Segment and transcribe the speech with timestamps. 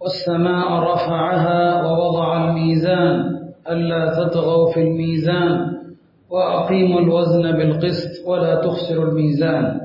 [0.00, 3.14] والسماء رفعها ووضع الميزان
[3.70, 5.52] ألا تطغوا في الميزان
[6.30, 9.80] وأقيموا الوزن بالقسط ولا تخسروا الميزان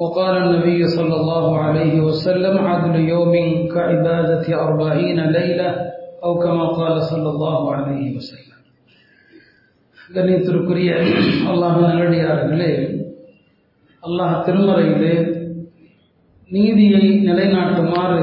[0.00, 3.34] وقال النبي صلى الله عليه وسلم عدل يوم
[3.74, 5.70] كعبادة أربعين ليلة
[6.24, 8.46] أو كما قال صلى الله عليه وسلم
[10.14, 10.90] கண்ணியத்திற்குரிய
[11.50, 12.72] அல்லாஹ் நல்லடியார்களே
[14.02, 15.14] அல்லாஹ் திருமறையிலே
[16.50, 18.20] நீதியை நிலைநாட்டுமாறு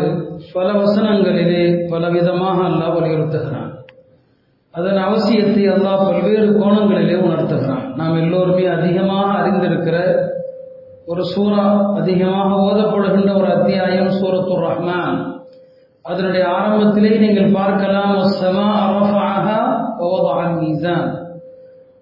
[0.53, 3.71] பல வசனங்களிலே பலவிதமாக அல்லாஹ் வலியுறுத்துகிறான்.
[4.71, 7.95] அதன் அவசியத்தை அல்லாஹ் பல்வேறு கோணங்களிலே உணர்த்துகிறான்.
[7.97, 10.15] நாம் எல்லோருமே அதிகமாக அறிந்திருக்கிற
[11.07, 15.37] ஒரு சூறா அதிகமாக ஓதப்படுகின்ற ஒரு அத்தியாயம் சூரத்துர் ரஹ்மான்.
[16.03, 18.17] அதனுடைய ஆரம்பத்திலே நீங்கள் பார்க்கலாம்
[20.61, 21.27] மீசான்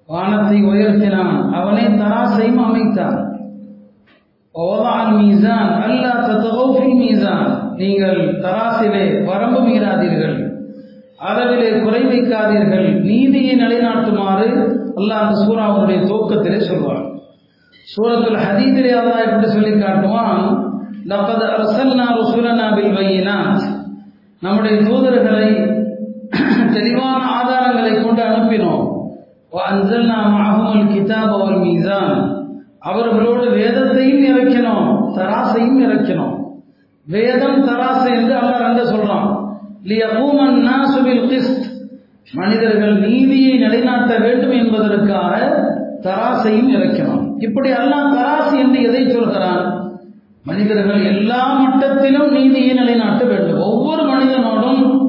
[0.06, 3.19] வானத்தை உயர்த்தினான் அவனே தராசையும் அமைத்தான்.
[5.16, 6.12] மீசான் அல்லா
[6.94, 7.66] மீசான்.
[7.77, 10.50] நீங்கள் தராசிலே வரம்பு மீறாதீர்கள்.
[11.28, 13.00] அளவிலே குறை வைக்காதீர்கள்.
[13.00, 17.14] நீதியை நிலைநாட்டுமாறு அல்லாஹ் சூரா சூறாவுடைய தோக்கத்திலே சொல்வார்
[17.97, 20.65] சூரத்தில் ஹதீதிலே அல்லா எப்படி சொல்லி காட்டுவான்?
[21.06, 23.60] லப்பத் அரசல்லா ருசுலனா பில் பையினாத்.
[24.41, 25.75] நம்முடைய தூதர்களை
[26.72, 28.94] தெளிவான ஆதாரங்களை கொண்டு அனுப்பினோம்.
[29.70, 32.34] அன்சல்னா மகமல் கிதாப் அவர் மீதான்
[32.78, 36.46] அவர்களோடு வேதத்தையும் இறக்கினோம் தராசையும் இறக்கினோம்.
[37.06, 39.44] வேதம் தராசு என்று அல்லாஹ் ரெண்டு சொல்றான்.
[42.33, 45.55] மனிதர்கள் நீதியை நிலைநாட்ட வேண்டும் என்பதற்காக
[46.03, 47.43] தராசையும் இறக்கணும்.
[47.43, 49.91] இப்படி எல்லாம் தராசு என்று எதை சொல்கிறான்?
[50.45, 53.61] மனிதர்கள் எல்லா மட்டத்திலும் நீதியை நிலைநாட்ட வேண்டும்.
[53.61, 55.00] ஒவ்வொரு மனிதனோடும்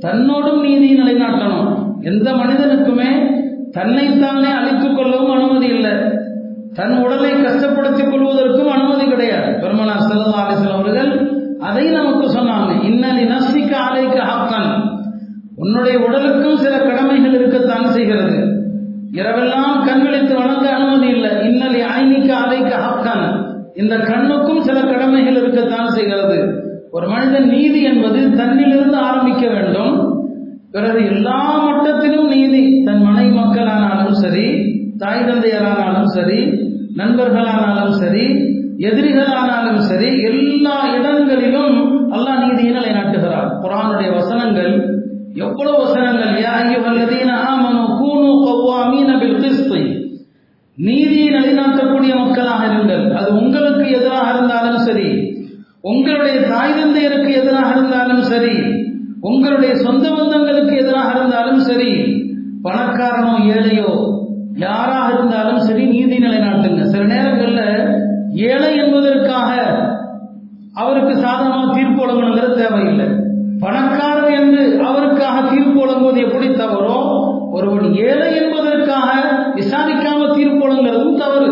[0.00, 2.00] தன்னோடும் நீதியை நிலைநாட்டணும்.
[2.00, 5.92] எந்த மனிதனுக்குமே தன்னைத்தானே அழித்துக் கொள்ளவும் அனுமதி இல்லை.
[6.74, 9.58] தன் உடலை கஷ்டப்படுத்திக் கொள்வதற்கும் அனுமதி கிடையாது.
[9.60, 14.98] பெருமனார் செல்லா அலிஸ்லாம் அவர்கள் அதை நமக்கு சொன்னாங்க இன்னலி நஸ்திக்க ஆலைக்கு ஹக்கன்.
[15.56, 18.38] உன்னுடைய உடலுக்கும் சில கடமைகள் இருக்கத்தான் செய்கிறது.
[19.12, 21.30] இரவெல்லாம் கண் விழித்து வணங்க அனுமதி இல்லை.
[21.30, 23.54] இன்னலி ஐனிக்க ஆலைக்கு ஹக்கன்.
[23.74, 26.62] இந்த கண்ணுக்கும் சில கடமைகள் இருக்கத்தான் செய்கிறது.
[26.90, 30.24] ஒரு மனிதன் நீதி என்பது தன்னிலிருந்து ஆரம்பிக்க வேண்டும்.
[30.70, 32.82] பிறகு எல்லா மட்டத்திலும் நீதி.
[32.84, 34.46] தன் மனை மக்களானாலும் சரி
[35.02, 36.40] தாய் தந்தையரானாலும் சரி
[36.96, 38.24] நண்பர்களானாலும் சரி
[38.88, 41.76] எதிரிகளானாலும் சரி எல்லா இடங்களிலும்
[42.16, 44.72] அல்லாஹ் நீதியை நிலைநாட்டுகிறார் குரானுடைய வசனங்கள்
[45.44, 46.32] எவ்வளவு வசனங்கள்?
[46.44, 49.82] யா ஐயுஹல்லதீன ஆமனு கூனு கவ்வாமீன பில் கிஸ்தி.
[50.78, 53.04] நீதியை நிலைநாட்டக்கூடிய மக்களாக இருங்கள்.
[53.18, 55.08] அது உங்களுக்கு எதிராக இருந்தாலும் சரி
[55.80, 58.54] உங்களுடைய தாய் தந்தையருக்கு எதிராக இருந்தாலும் சரி
[59.20, 61.90] உங்களுடைய சொந்த பந்தங்களுக்கு எதிராக இருந்தாலும் சரி
[62.64, 63.92] பணக்காரனோ ஏழையோ
[64.56, 66.82] யாராக இருந்தாலும் சரி நீதி நிலைநாட்டுங்க.
[66.82, 67.94] சில நேரங்களில்
[68.32, 69.50] ஏழை என்பதற்காக
[70.74, 73.06] அவருக்கு சாதகமாக தீர்ப்பு வழங்கணுங்கிறது தேவையில்லை.
[73.60, 76.98] பணக்காரர் என்று அவருக்காக தீர்ப்பு வழங்குவது எப்படி தவறோ
[77.50, 79.08] ஒருவன் ஏழை என்பதற்காக
[79.54, 81.50] விசாரிக்காம தீர்ப்பு வழங்குறதும் தவறு.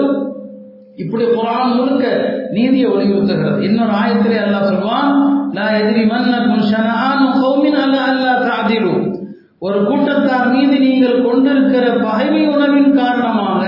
[0.97, 2.07] இப்படி குரான் முழுக்க
[2.51, 3.63] நீதியை வலியுறுத்துகிறது.
[3.63, 5.11] இன்னொரு ஆயத்திலே அல்லா சொல்வான்
[5.53, 9.20] லா எதிரி மன்னக்கும் ஷனானு கௌமின் அல்ல அல்லா தாதிலு
[9.61, 13.67] ஒரு கூட்டத்தார் மீது நீங்கள் கொண்டிருக்கிற பகைமை உணர்வின் காரணமாக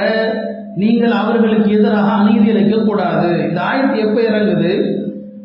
[0.77, 5.01] நீங்கள் அவர்களுக்கு எதிராக அநீதி அளிக்க கூடாது இந்த ஆயத்து எப்ப இறங்குது?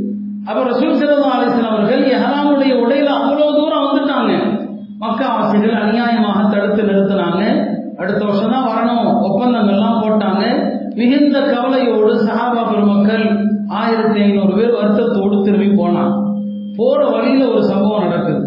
[0.45, 4.33] அப்ப ரசூல் சிறந்த அலிசன் அவர்கள் எஹராமுடைய உடையில அவ்வளவு தூரம் வந்துட்டாங்க.
[5.01, 7.43] மக்காவாசிகள் அநியாயமாக தடுத்து நிறுத்தினாங்க.
[7.97, 9.07] அடுத்த வருஷம் தான் வரணும்.
[9.29, 10.43] ஒப்பந்தங்கள்லாம் போட்டாங்க.
[10.95, 16.13] மிகுந்த கவலையோடு சஹாபா பெருமக்கள் ஆயிரத்தி ஐநூறு பேர் வருத்தத்தோடு திரும்பி போனான்
[16.77, 18.43] போற வழியில ஒரு சம்பவம் நடக்குது.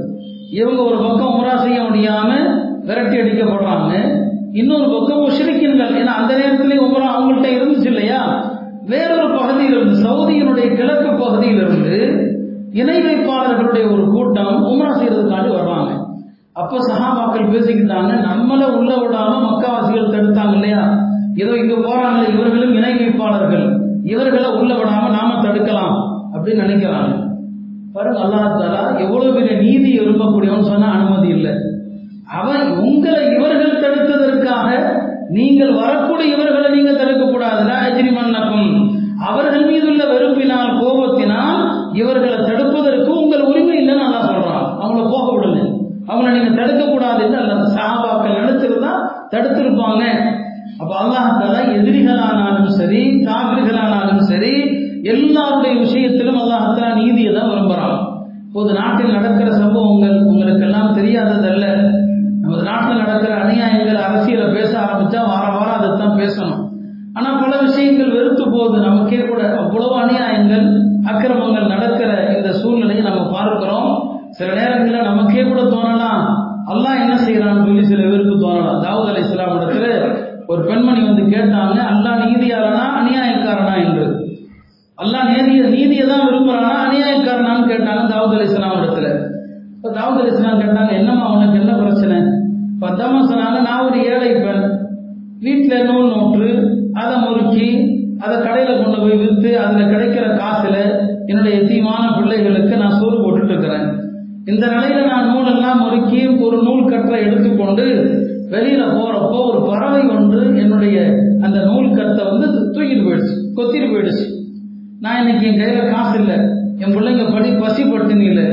[0.51, 2.29] இவங்க ஒரு பக்கம் உமரா செய்ய முடியாம
[2.85, 3.93] விரட்டி அடிக்கப்படுறாங்க.
[4.51, 8.53] இன்னொரு பக்கம் முஷ்ரிக்கின்கள் ஏன்னா அந்த நேரத்திலே உமரா அவங்கள்ட்ட இருந்துச்சு இல்லையா?
[8.85, 11.97] வேறொரு பகுதியிலிருந்து சவுதியினுடைய கிழக்கு பகுதியிலிருந்து
[12.73, 15.91] இணை வைப்பாளர்களுடைய ஒரு கூட்டம் உமரா செய்யறதுக்காண்டி வர்றாங்க
[16.53, 20.83] அப்ப சஹாபாக்கள் பேசிக்கிட்டாங்க நம்மளை உள்ள விடாம மக்காவாசிகள் தடுத்தாங்க இல்லையா?
[21.35, 23.65] ஏதோ இங்க போறாங்களே இவர்களும் இணை வைப்பாளர்கள்
[24.05, 25.95] இவர்களை உள்ள விடாம நாம தடுக்கலாம்
[26.35, 27.13] அப்படின்னு நினைக்கிறாங்க.
[27.95, 31.53] பாருங்க அல்லாஹ் தாலா எவ்வளவு பெரிய நீதி விரும்பக்கூடியவன் சொன்னா அனுமதி இல்லை.
[32.39, 34.69] அவன் உங்களை இவர்கள் தடுத்ததற்காக
[35.29, 38.69] நீங்கள் வரக்கூடிய இவர்களை நீங்க தடுக்கக்கூடாதுல அஜிரிமன்னக்கும்
[39.27, 41.59] அவர்கள் மீதுள்ள வெறுப்பினால் கோபத்தினால்
[41.93, 44.65] இவர்களை தடுப்பதற்கு உங்கள் உரிமை இல்லைன்னு நல்லா சொல்றான்.
[44.81, 45.61] அவங்கள போக விடுங்க.
[46.07, 48.91] அவங்கள நீங்க தடுக்கக்கூடாதுன்னு அல்ல சாபாக்கள் நினைச்சிருந்தா
[49.33, 50.03] தடுத்திருப்பாங்க.
[50.79, 54.53] அப்ப அல்லாஹால எதிரிகளானாலும் சரி காவிரிகளானாலும் சரி
[55.03, 57.97] எல்லாருடைய விஷயத்திலும் அல்லாஹால நீதியை தான் விரும்புறான்.
[58.47, 61.65] இப்போது நாட்டில் நடக்கிற சம்பவங்கள் உங்களுக்கு எல்லாம் தெரியாததல்ல.
[62.41, 63.74] நமது நாட்டில் நடக்கிற அநியாயம்
[67.85, 70.65] விஷயங்கள் வெறுத்து போகுது நமக்கே கூட அவ்வளவு அநியாயங்கள்
[71.05, 73.89] அக்கிரமங்கள் நடக்கிற இந்த சூழ்நிலையை நம்ம பார்க்கிறோம்.
[74.29, 76.23] சில நேரங்களில் நமக்கே கூட தோணலாம்.
[76.71, 78.79] அல்லாஹ் என்ன செய்யறான்னு சொல்லி சில பேருக்கு தோணலாம்.
[78.85, 79.87] தாவூத் அலி இஸ்லாம் இடத்துல
[80.47, 83.75] ஒரு பெண்மணி வந்து கேட்டாங்க அல்லாஹ் நீதியாளனா அநியாயக்காரனா?
[83.85, 84.05] என்று.
[84.97, 89.09] அல்லாஹ் நீதிய நீதியை தான் விரும்புறானா அநியாயக்காரனான்னு கேட்டாங்க தாவூத் அலி இஸ்லாம் இடத்துல.
[89.75, 92.17] இப்போ தாவூத் அலி இஸ்லாம் கேட்டாங்க என்னம்மா உனக்கு என்ன பிரச்சனை?
[92.81, 94.65] பத்தாம சொன்னாங்க நான் ஒரு ஏழை பெண்.
[95.39, 96.49] வீட்டில் நூல் நோற்று
[97.01, 97.67] அதை முறுக்கி
[98.23, 100.75] அதை கடையில் கொண்டு போய் விற்று அதில் கிடைக்கிற காசுல
[101.29, 103.87] என்னுடைய எத்தியமான பிள்ளைகளுக்கு நான் சோறு போட்டுட்டு இருக்கிறேன்
[104.51, 107.85] இந்த நிலையில நான் நூலெல்லாம் முறுக்கி ஒரு நூல் கற்றை எடுத்துக்கொண்டு
[108.53, 110.97] வெளியில போறப்போ ஒரு பறவை ஒன்று என்னுடைய
[111.45, 114.25] அந்த நூல் கத்தை வந்து தூக்கிட்டு போயிடுச்சு கொத்திட்டு போயிடுச்சு.
[115.03, 116.37] நான் இன்னைக்கு என் கையில காசு இல்லை.
[116.81, 118.45] என் பிள்ளைங்க படி பசி பட்டினி இல்லை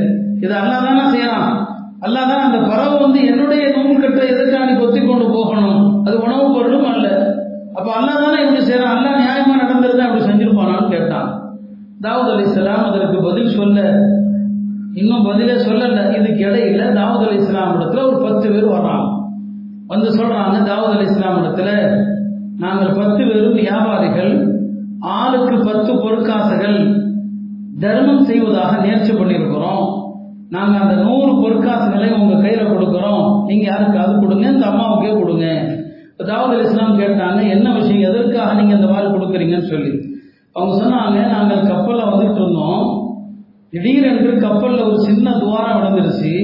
[0.45, 1.53] இது அல்லா தானே செய்யறான்.
[2.07, 5.83] அல்லா தான் அந்த பறவை வந்து என்னுடைய நூல் கட்டை எதுக்காண்டி கொத்தி கொண்டு போகணும்?
[6.07, 6.17] அது
[21.55, 21.73] அலி இஸ்லாம் இடத்துல
[22.59, 24.33] நாங்கள் பத்து பேரும் வியாபாரிகள்
[25.17, 26.79] ஆளுக்கு பத்து பொற்காசுகள்
[27.83, 29.87] தர்மம் செய்வதாக நேர்ச்சி பண்ணியிருக்கிறோம்
[30.51, 35.47] நாங்க அந்த நூறு பொற்காசுகளை உங்க கையில கொடுக்கிறோம் நீங்க யாருக்காவது கொடுங்க இந்த அம்மாவுக்கே கொடுங்க
[36.23, 39.93] தாவூத் அலி இஸ்லாம் கேட்டாங்க என்ன விஷயம் எதற்காக நீங்க இந்த மாதிரி கொடுக்குறீங்கன்னு சொல்லி
[40.57, 42.85] அவங்க சொன்னாங்க நாங்கள் கப்பல்ல வந்துட்டு இருந்தோம்
[43.73, 46.35] திடீரென்று கப்பல்ல ஒரு சின்ன துவாரம் விழுந்துருச்சு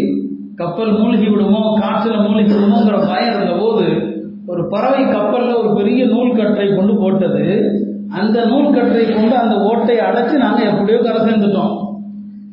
[0.59, 3.85] கப்பல் மூழ்கி விடுமோ காற்றுல மூழ்கி விடுமோங்கிற பயம் இருந்த போது
[4.49, 7.45] ஒரு பறவை கப்பல்ல ஒரு பெரிய நூல் கற்றை கொண்டு போட்டது
[8.13, 11.75] அந்த நூல் கற்றை கொண்டு அந்த ஓட்டையை அடைச்சு நாங்க எப்படியோ கரை சேர்ந்துட்டோம்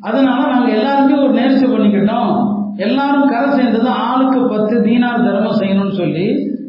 [0.02, 2.32] அதனால நாங்க எல்லாருமே ஒரு நேர்ச்சி பண்ணிக்கிட்டோம்
[2.78, 6.26] எல்லாரும் கரை சேர்ந்தது ஆளுக்கு பத்து தீனார் தர்மம் செய்யணும்னு சொல்லி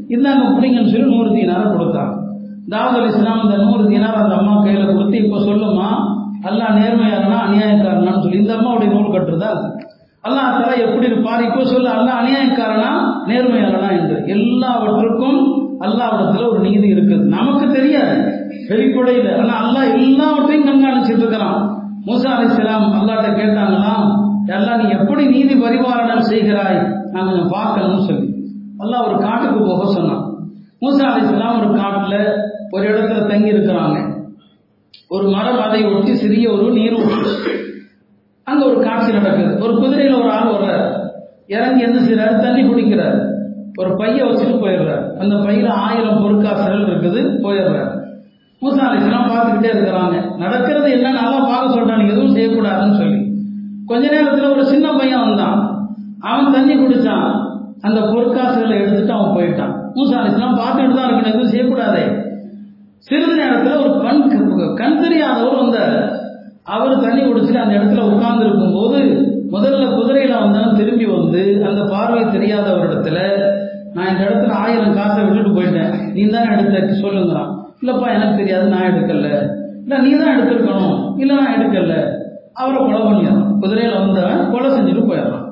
[0.07, 2.15] இந்தாங்க பிடிங்கன்னு சொல்லி நூறு தீனாரை கொடுத்தாங்க
[2.71, 5.89] தாவூத் அலி இஸ்லாம் இந்த நூறு தினார் அந்த அம்மா கையில கொடுத்து இப்போ சொல்லுமா?
[6.43, 8.37] அல்லாஹ் நேர்மையாருனா அநியாயக்காரனான்னு சொல்லி.
[8.37, 9.51] இந்த அம்மாவுடைய நூல் கட்டுறதா?
[10.23, 11.43] அல்லா தலா எப்படி இருப்பார்?
[11.43, 12.91] இப்போ சொல்லு அல்லா அநியாயக்காரனா
[13.27, 14.23] நேர்மையாளனா என்று.
[14.27, 15.39] எல்லாவற்றுக்கும்
[15.79, 17.23] அல்லாவிடத்துல ஒரு நீதி இருக்குது.
[17.23, 18.15] நமக்கு தெரியாது.
[18.69, 19.39] வெளிப்படையில்.
[19.41, 21.59] ஆனா அல்லாஹ் எல்லாவற்றையும் கண்காணிச்சிட்டு இருக்கிறான்.
[22.05, 24.07] மூசா அலி இஸ்லாம் அல்லாட்ட கேட்டாங்களாம்
[24.45, 26.77] எல்லாம் நீ எப்படி நீதி பரிபாலனம் செய்கிறாய்?
[27.11, 28.27] நான் கொஞ்சம் பார்க்கணும்னு சொல்லி.
[28.79, 30.23] அல்லாஹ் ஒரு காட்டுக்கு போக சொன்னான்.
[30.81, 32.19] மூசா அலி இஸ்லாம் ஒரு காட்டில்
[32.71, 34.15] ஒரு இடத்துல தங்கி இருக்கிறாங்க.
[35.07, 36.95] ஒரு மரம் அதை ஒட்டி சிறிய ஒரு நீர்
[38.43, 39.63] அங்க ஒரு காட்சி நடக்குது.
[39.63, 40.99] ஒரு குதிரையில ஒரு ஆள் வர்றாரு.
[41.47, 43.35] இறங்கி என்ன செய்யறாரு தண்ணி குடிக்கிறார்.
[43.79, 45.17] ஒரு பைய வச்சுட்டு போயிடுறாரு.
[45.17, 48.05] அந்த பையில ஆயிரம் பொற்காசுகள் இருக்குது போயிடுறாரு.
[48.61, 50.37] மூசா அலிஸ்லாம் பார்த்துக்கிட்டே இருக்கிறாங்க.
[50.37, 51.11] நடக்கிறது என்ன?
[51.11, 53.31] நல்லா பார்க்க சொல்றாங்க எதுவும் செய்யக்கூடாதுன்னு சொல்லி.
[53.85, 55.85] கொஞ்ச நேரத்துல ஒரு சின்ன பையன் வந்தான்.
[56.19, 57.55] அவன் தண்ணி குடிச்சான்.
[57.81, 59.75] அந்த பொற்காசுகளை எடுத்துட்டு அவன் போயிட்டான்.
[59.95, 61.27] மூசா அலிஸ்லாம் பார்த்துட்டு தான் இருக்கணும்.
[61.27, 62.25] எதுவும் செய்யக்கூடாதே.
[63.57, 66.25] இடத்துல ஒரு கண் கண் தெரியாதவர் வந்தார்
[66.63, 68.99] அவர் தண்ணி குடிச்சிட்டு அந்த இடத்துல உட்கார்ந்து இருக்கும் போது
[69.51, 73.45] முதல்ல குதிரையில வந்தவன் திரும்பி வந்து அந்த பார்வை தெரியாதவரிடத்துல
[73.93, 76.13] நான் இந்த இடத்துல ஆயிரம் காசை விட்டுட்டு போயிட்டேன்.
[76.13, 77.55] நீ தான் எடுத்த சொல்லுங்கிறான்.
[77.81, 79.49] இல்லப்பா எனக்கு தெரியாது நான் எடுக்கல.
[79.83, 81.19] இல்ல நீ தான் எடுத்திருக்கணும்.
[81.19, 82.15] இல்ல நான் எடுக்கல.
[82.53, 83.55] அவரை கொலை பண்ணிடுறான்.
[83.61, 85.45] குதிரையில வந்தவன் கொலை செஞ்சுட்டு போயிடுறான்.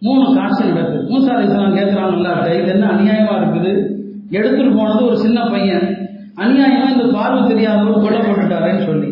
[0.00, 1.04] மூணு காசு நடக்குது.
[1.08, 3.86] மூசா அலிஸ்லாம் கேட்கிறான் நல்லாட்ட இது என்ன அநியாயமா இருக்குது?
[4.30, 6.07] எடுத்துட்டு போனது ஒரு சின்ன பையன்.
[6.38, 9.08] அநியாயமா இந்த பார்வை தெரியாதவர் கொலை போட்டுட்டாருன்னு சொல்லி.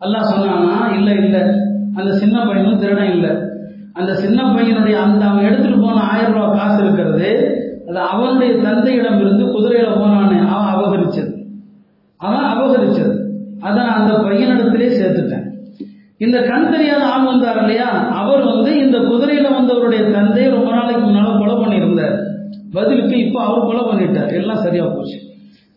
[0.00, 1.40] அல்லாஹ் சொன்னானா இல்லை இல்லை.
[1.94, 3.30] அந்த சின்ன பையனும் திருடன் இல்லை.
[3.92, 7.28] அந்த சின்ன பையனுடைய அந்த அவன் எடுத்துட்டு போன ஆயிரம் ரூபாய் காசு இருக்கிறது
[7.88, 11.32] அது அவனுடைய தந்தையிடம் இருந்து குதிரையில போனான்னு அவன் அபகரிச்சது.
[12.16, 13.14] அவன் அபகரிச்சது.
[13.60, 15.46] அதை நான் அந்த பையனிடத்திலே சேர்த்துட்டேன்.
[16.16, 17.88] இந்த கண் தெரியாத ஆண் வந்தார் இல்லையா?
[18.08, 22.16] அவர் வந்து இந்த குதிரையில வந்தவருடைய தந்தை ரொம்ப நாளைக்கு முன்னால கொலை பண்ணியிருந்தார்.
[22.72, 24.32] பதிலுக்கு இப்போ அவர் கொலை பண்ணிட்டார்.
[24.34, 25.18] எல்லாம் சரியா போச்சு.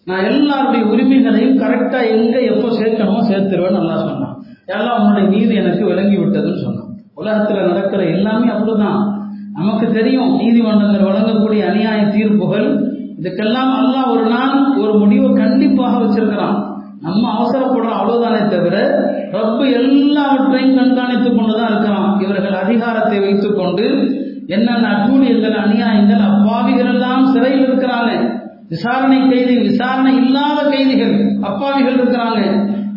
[0.08, 4.36] நான் எல்லாருடைய உரிமைகளையும் கரெக்டா எங்க எப்போ சேர்க்கணுமோ சேர்த்துருவேன் நல்லா சொன்னான்.
[4.66, 6.90] எல்லாம் உன்னுடைய நீதி எனக்கு விளங்கி விட்டதுன்னு சொன்னான்.
[7.18, 9.02] உலகத்துல நடக்கிற எல்லாமே அப்படிதான்.
[9.56, 12.68] நமக்கு தெரியும் நீதிமன்றங்கள் வழங்கக்கூடிய அநியாய தீர்ப்புகள்.
[13.20, 16.58] இதுக்கெல்லாம் அல்லாஹ் ஒரு நாள் ஒரு முடிவை கண்டிப்பாக வச்சிருக்கிறான்.
[17.02, 18.76] நம்ம அவசரப்படுறோம் அவ்வளவுதானே தவிர
[19.32, 23.86] ரப்பு எல்லாவற்றையும் கண்காணித்துக் கொண்டுதான் இருக்கிறான் இவர்கள் அதிகாரத்தை வைத்துக் கொண்டு
[24.48, 28.12] என்னென்ன அட்டூழியங்கள் அநியாயங்கள் அப்பாவிகள் எல்லாம் சிறையில் இருக்கிறாங்க
[28.70, 32.40] விசாரணை கைதி விசாரணை இல்லாத கைதிகள் அப்பாவிகள் இருக்கிறாங்க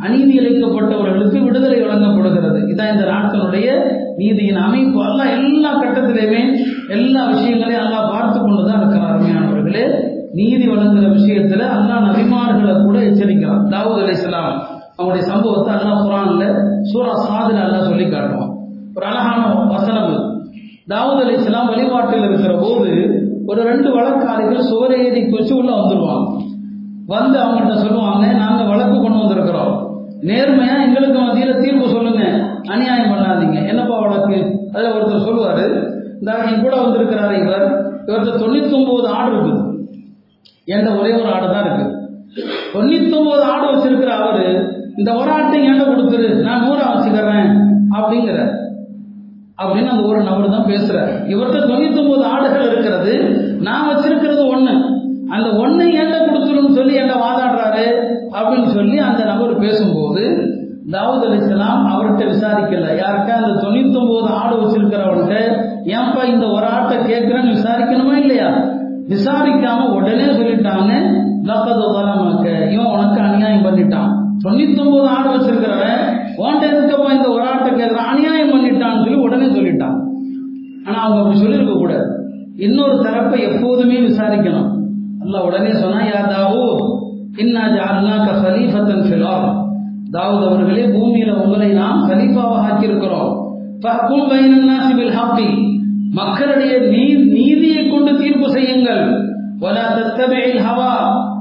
[0.00, 2.58] அநீதி இழைக்கப்பட்டவர்களுக்கு விடுதலை வழங்கப்படுகிறது.
[2.58, 3.68] இதான் இந்த நாட்களுடைய
[4.16, 5.04] நீதியின் அமைப்பு.
[5.04, 6.42] அல்ல எல்லா கட்டத்திலையுமே
[6.88, 9.84] எல்லா விஷயங்களையும் அல்லா பார்த்து கொண்டுதான் இருக்கிறார் அருமையானவர்களே.
[10.32, 13.64] நீதி வழங்குற விஷயத்துல அல்லா நபிமார்களை கூட எச்சரிக்கிறான்.
[13.74, 14.60] தாவூத் அலைஹிஸ்ஸலாம்
[14.98, 16.44] அவங்களுடைய சம்பவத்தை அல்லா குரான்ல
[16.82, 18.52] சூரா சாதில அல்லா சொல்லி காட்டுவான்.
[18.94, 20.14] ஒரு அழகான வசனம்
[20.88, 22.92] தாவூத் அலி இஸ்லாம் வழிபாட்டில் இருக்கிற போது
[23.50, 26.26] ஒரு ரெண்டு வழக்காளிகள் ஏறி குச்சி உள்ள வந்துருவாங்க.
[27.06, 29.72] வந்து அவங்கள்ட்ட சொல்லுவாங்க நாங்க வழக்கு கொண்டு வந்திருக்கிறோம்.
[30.28, 32.22] நேர்மையா எங்களுக்கு மத்தியில தீர்ப்பு சொல்லுங்க.
[32.68, 33.68] அநியாயம் பண்ணாதீங்க.
[33.68, 34.38] என்னப்பா வழக்கு?
[34.72, 35.64] அதுல ஒருத்தர் சொல்லுவாரு
[36.18, 37.66] இந்த என் கூட வந்திருக்கிறாரு இவர்.
[38.06, 39.62] இவர்கிட்ட தொண்ணூத்தி ஒன்பது ஆடு இருக்குது.
[40.66, 41.86] என்கிட்ட ஒரே ஒரு ஆடு தான் இருக்கு
[42.74, 44.46] தொண்ணூத்தி ஒன்பது ஆடு வச்சிருக்கிற அவரு
[44.96, 46.28] இந்த ஒரு ஆட்டை என்கிட்ட கொடுத்துரு.
[46.46, 47.50] நான் நூறு வச்சுக்கிறேன்.
[47.98, 48.38] அப்படிங்கிற
[49.62, 51.12] அப்படின்னு அந்த ஒரு நபர் தான் பேசுறாரு.
[51.28, 53.12] இவர்கிட்ட தொண்ணூத்தி ஒன்பது ஆடுகள் இருக்கிறது.
[53.60, 54.98] நான் வச்சிருக்கிறது ஒண்ணு.
[55.28, 58.08] அந்த ஒண்ணை என்கிட்ட கொடுத்துருன்னு சொல்லி என்ன வாதாடுறாரு?
[58.32, 60.36] அப்படின்னு சொல்லி அந்த நபர் பேசும்போது
[60.90, 63.02] தாவூத் அலிஸ்லாம் அவர்கிட்ட விசாரிக்கல.
[63.02, 68.48] யாருக்கா அந்த தொண்ணூத்தி ஒன்பது ஆடு வச்சிருக்கிறவன்ட்ட ஏன்பா இந்த ஒரு ஆட்டை கேட்கிறேன்னு விசாரிக்கணுமா இல்லையா?
[69.08, 71.18] விசாரிக்காம உடனே சொல்லிட்டாங்க
[72.70, 74.10] இவன் உனக்கு அநியாயம் பண்ணிட்டான்.
[74.44, 79.98] தொண்ணூத்தி ஒன்பது ஆடு வச்சிருக்கிறவன் உன்ட்ட இருக்கப்பா இந்த ஒரு ஆட்டை கேட்கிறான் அநியாயம் பண்ணிட்டான்னு சொல்லி உடனே சொல்லிட்டான்.
[80.84, 82.06] ஆனால் அவங்க அப்படி சொல்லியிருக்க கூடாது.
[82.56, 84.78] இன்னொரு தரப்பை எப்போதுமே விசாரிக்கணும்.
[85.20, 86.98] அல்ல உடனே சொன்னா யா தாவூத்
[87.36, 89.58] இன்னா ஜஅல்னாக கலீஃபத்தன் ஃபில்
[90.12, 93.34] தாவூத் அவர்களே பூமியில உங்களை நாம் கலீஃபாவாக ஆக்கியிருக்கிறோம்.
[93.80, 95.78] பக்கும் பைனன் சிவில் ஹாப்பி
[96.10, 99.04] மக்களுடைய நீர் நீதியை கொண்டு தீர்ப்பு செய்யுங்கள்.
[99.60, 100.92] வலா தத்தபிஇல் ஹவா.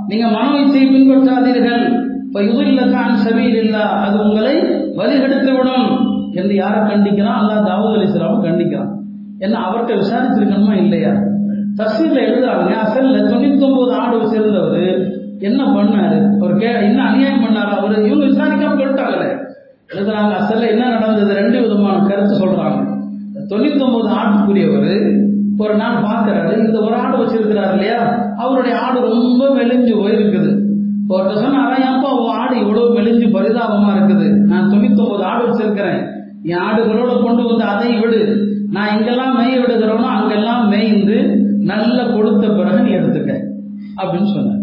[0.08, 2.09] நீங்க மனோ இச்சை பின்பற்றாதீர்கள்.
[2.34, 4.56] அன் சபீலில்லாஹ் அது உங்களை
[4.98, 5.88] வழிகெடுத்து விடும்
[6.34, 7.40] என்று யாரை கண்டிக்கிறான்?
[7.42, 8.92] அல்லா தாவூத் அலைஹிஸ்ஸலாம் கண்டிக்கிறான்.
[9.40, 11.10] என்ன அவர்கிட்ட விசாரிச்சிருக்கணுமா இல்லையா?
[11.78, 16.38] தஸ்வீர்ல எழுதுறாங்க அசல்ல தொண்ணூத்தி ஒன்பது ஆடு சேர்ந்தவர் என்ன பண்ணாரு?
[16.40, 17.74] அவர் கே என்ன அநியாயம் பண்ணாரு?
[17.78, 19.30] அவரு இவங்க விசாரிக்காம சொல்லிட்டாங்களே
[19.94, 21.34] எழுதுறாங்க அசல்ல என்ன நடந்தது?
[21.34, 22.98] ரெண்டு விதமான கருத்து சொல்றாங்க.
[23.50, 25.26] தொண்ணூத்தி ஒன்பது ஆட்டுக்குரியவர்
[25.58, 28.32] ஒரு நாள் பார்க்கறாரு இந்த ஒரு ஆடு வச்சிருக்கிறாரு இல்லையா?
[28.38, 30.69] அவருடைய ஆடு ரொம்ப மெலிஞ்சு போயிருக்குது.
[31.10, 34.36] ஒருத்தர் சொன்னாரா ஏன்பா உன் ஆடு இவ்வளவு மெலிஞ்சு பரிதாபமா இருக்குது?
[34.36, 36.06] நான் தொண்ணூத்தி ஒன்பது ஆடு வச்சிருக்கிறேன்.
[36.44, 38.48] என் ஆடுகளோட கொண்டு வந்து அதை விடு.
[38.72, 43.40] நான் எங்கெல்லாம் மேய விடுகிறோனோ அங்கெல்லாம் மேய்ந்து நல்ல கொடுத்த பிறகு நீ எடுத்துக்க.
[43.98, 44.58] அப்படின்னு சொன்னார்.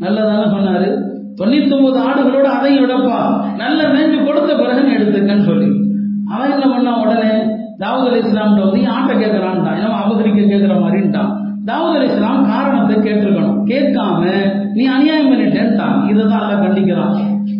[0.00, 1.02] நல்லதான சொன்னாரு?
[1.40, 3.44] தொண்ணூத்தி ஒன்பது ஆடுகளோட அதையும் விடப்பா.
[3.56, 5.68] நல்ல மேய்ஞ்சு கொடுத்த பிறகு நீ எடுத்துக்கன்னு சொல்லி.
[6.28, 7.58] அவன் என்ன பண்ணான் உடனே?
[7.78, 11.49] தாவூத் அலி இஸ்லாம்கிட்ட வந்து "ஏன் ஆட்டை கேட்கறான்ட்டான் ஏன்னா அபகரிக்க கேட்கிற மாதிரின்ட்டான்.
[11.66, 13.58] தாவூத் அலி இஸ்லாம் காரணத்தை கேட்டிருக்கணும்.
[13.64, 14.20] கேட்காம
[14.74, 17.16] நீ அநியாயம் பண்ணிட்டேன்ட்டான் இதை தான் எல்லாம் கண்டிக்கிறான்.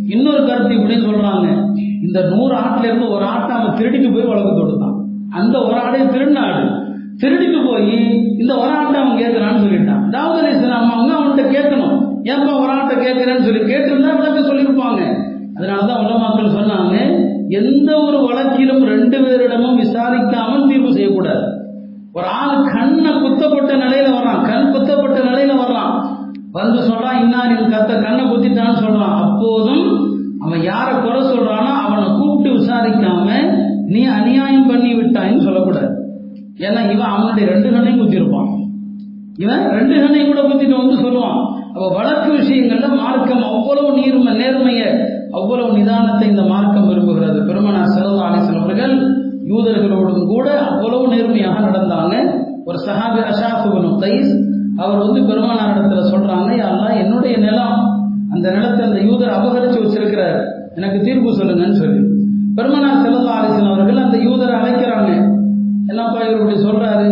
[0.08, 1.74] இன்னொரு கருத்து இப்படி சொல்றாங்க.
[2.06, 4.96] இந்த நூறு ஆட்டுல இருந்து ஒரு ஆட்டை அவன் திருடிட்டு போய் வழக்கு தொடுத்தான்
[5.30, 6.62] அந்த ஒரு ஆடே திருநாடு.
[7.20, 10.02] திருடிட்டு போய் இந்த ஒரு ஆட்டை அவன் கேட்கிறான்னு சொல்லிட்டான்.
[10.10, 11.96] தாவூத் அலி இஸ்லாம் அவங்க அவன்கிட்ட கேட்கணும்.
[12.24, 15.28] ஏன்பா ஒரு ஆட்டை கேட்கிறேன்னு சொல்லி கேட்டிருந்தா விளக்க சொல்லியிருப்பாங்க.
[15.56, 21.59] அதனாலதான் உலமாக்கள் சொன்னாங்க எந்த ஒரு வழக்கிலும் ரெண்டு பேரிடமும் விசாரிக்காமல் தீர்வு செய்யக்கூடாது.
[22.12, 24.40] ஒரு ஆள் கண்ணை குத்தப்பட்ட நிலையில வர்றான்.
[24.48, 25.92] கண் குத்தப்பட்ட நிலையில வர்றான்.
[26.52, 29.16] வந்து சொல்றான் என் கத்த கண்ணை குத்திட்டான்னு சொல்றான்.
[29.24, 29.84] அப்போதும்
[30.44, 33.28] அவன் யாரை குறை சொல்றானோ அவனை கூப்பிட்டு விசாரிக்காம
[33.86, 35.92] நீ அநியாயம் பண்ணி விட்டாயின்னு சொல்லக்கூடாது.
[36.58, 38.48] ஏன்னா இவன் அவனுடைய ரெண்டு கண்ணையும் குத்திருப்பான்
[39.36, 41.40] இவன் ரெண்டு கண்ணையும் கூட குத்திட்டு வந்து சொல்லுவான்.
[41.74, 44.82] அப்ப வழக்கு விஷயங்கள்ல மார்க்கம் அவ்வளவு நீர்ம நேர்மைய
[45.38, 47.38] அவ்வளவு நிதானத்தை இந்த மார்க்கம் விரும்புகிறது.
[47.48, 48.49] பெருமனா செலவு அலிசன்
[52.90, 54.30] சஹாபி அஷாஃபுபனு கைஸ்
[54.76, 57.78] அவர் வந்து பெருமானார் இடத்துல சொல்றாங்க யாரெல்லாம் என்னுடைய நிலம்
[58.32, 60.38] அந்த நிலத்தை அந்த யூதர் அபகரிச்சு வச்சிருக்கிறார்.
[60.74, 62.00] எனக்கு தீர்ப்பு சொல்லுங்கன்னு சொல்லி.
[62.54, 65.10] பெருமனார் செல்லல்லா அலிசன் அவர்கள் அந்த யூதரை அழைக்கிறாங்க.
[65.86, 67.08] என்னப்பா இவர் இப்படி சொல்றாரு?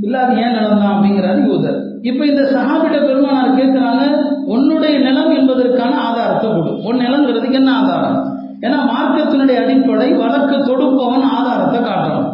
[0.00, 1.78] இல்ல அது ஏன் நடந்தான் அப்படிங்கிறாரு யூதர்.
[2.02, 4.04] இப்ப இந்த சஹாபிட பெருமானார் கேட்கிறாங்க
[4.46, 6.82] உன்னுடைய நிலம் என்பதற்கான ஆதாரத்தை கொடு.
[6.84, 8.18] உன் நிலங்கிறதுக்கு என்ன ஆதாரம்?
[8.60, 12.28] ஏன்னா மார்க்கத்தினுடைய அடிப்படை வழக்கு தொடுப்பவன் ஆதாரத்தை காட்டுறான்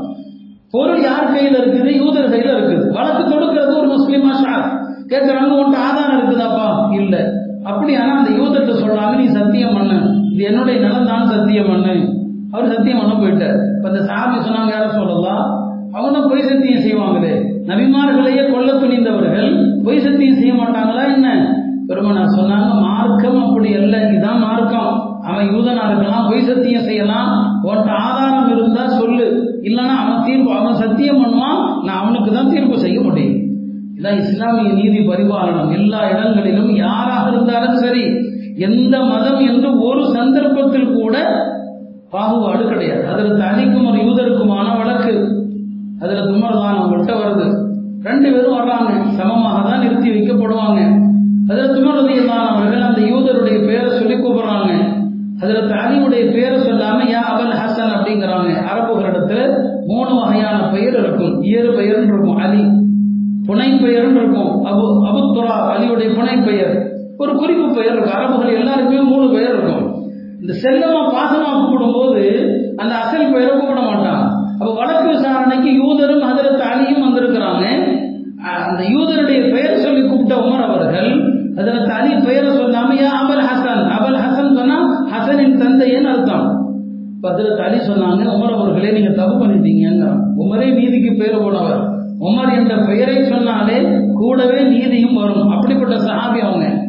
[0.70, 1.90] பொருள் யார் கையில் இருக்குது?
[1.96, 2.92] யூதர் கையில் இருக்குது.
[2.92, 4.66] வழக்கு தொடுக்கிறது ஒரு முஸ்லீமா ஷார்
[5.08, 6.94] கேட்கிறாங்க உன்ட்டு ஆதாரம் இருக்குதாப்பா?
[6.94, 7.32] இல்ல.
[7.64, 10.16] அப்படியானா அந்த யூதர்கிட்ட சொல்றாங்க நீ சத்தியம் பண்ணு.
[10.32, 12.16] இது என்னுடைய நிலம் தான் சத்தியம் பண்ணு.
[12.52, 13.76] அவர் சத்தியம் பண்ண போயிட்டார்.
[13.76, 17.32] இப்ப இந்த சாமி சொன்னாங்க யாரும் சொல்லலாம் அவங்க பொய் சத்தியம் செய்வாங்களே.
[17.66, 21.56] நபிமார்களையே கொல்ல துணிந்தவர்கள் பொய் சத்தியம் செய்ய மாட்டாங்களா என்ன?
[21.86, 24.08] பெருமனார் சொன்னாங்க மார்க்கம் அப்படி அல்ல.
[24.08, 25.16] இதுதான் மார்க்கம்.
[25.22, 27.60] அவன் யூதனா இருக்கலாம் பொய் சத்தியம் செய்யலாம்.
[27.62, 28.97] உன்ட்ட ஆதாரம் இருந்தா
[29.62, 33.36] இல்லைன்னா அவன் தீர்ப்பு அவன் சத்தியம் பண்ணுவான் நான் அவனுக்கு தான் தீர்ப்பு செய்ய முடியும்.
[33.98, 35.72] இதான் இஸ்லாமிய நீதி பரிபாலனம்.
[35.72, 38.04] எல்லா இடங்களிலும் யாராக இருந்தாலும் சரி
[38.56, 41.16] எந்த மதம் என்று ஒரு சந்தர்ப்பத்தில் கூட
[42.10, 43.08] பாகுபாடு கிடையாது.
[43.08, 45.36] அதில் அலிக்கும் ஒரு யூதருக்குமான வழக்கு.
[46.00, 47.66] அதில் தும்மர்தான் அவங்கள்ட்ட வருது.
[48.02, 48.90] ரெண்டு பேரும் வர்றாங்க.
[49.08, 51.06] சமமாக தான் நிறுத்தி வைக்கப்படுவாங்க.
[51.48, 54.97] அதில் துமரதியல்லான் அவர்கள் அந்த யூதருடைய பேரை சொல்லி கூப்பிடுறாங்க.
[55.40, 61.42] அதில் அலியுடைய பேரை சொல்லாம யா அபல் ஹசன் அப்படிங்கிறாங்க அரபுகளிடத்துல மூணு வகையான பெயர் இருக்கும்.
[61.42, 62.62] இயறு பெயர்னு இருக்கும் அலி.
[63.46, 64.64] புனை பெயர்னு இருக்கும்.
[64.64, 66.88] அபு அபுத்துரா அலியுடைய புனை பெயர்.
[67.18, 68.14] ஒரு குறிப்பு பெயர் இருக்கும்.
[68.14, 69.94] அரபுகள் எல்லாருக்குமே மூணு பெயர் இருக்கும்.
[70.40, 74.32] இந்த செல்லமா பாசமா கூப்பிடும்போது அந்த அசல் பெயரை கூப்பிட மாட்டான்.
[74.58, 77.64] அப்ப வழக்கு விசாரணைக்கு யூதரும் ஹதரத் அலியும் வந்திருக்கிறாங்க.
[78.42, 81.10] அந்த யூதருடைய பெயர் சொல்லி கூப்பிட்ட உமர் அவர்கள்
[81.54, 83.90] ஹதரத் அலி பெயரை சொல்லாம யா அபல் ஹசன்.
[83.98, 86.66] அபல் ஹசன் சொன்னா ஹசனின் தந்தையன் அர்த்தம்.
[87.22, 89.86] ஹதரத் அலி சொன்னாங்க உமர் அவர்களே நீங்க தப்பு பண்ணிட்டீங்க
[90.38, 91.88] உமரே நீதிக்கு பெயர் போனவர்.
[92.20, 95.48] உமர் என்ற பெயரை சொன்னாலே கூடவே நீதியும் வரும்.
[95.48, 96.86] அப்படிப்பட்ட சஹாபி அவங்க.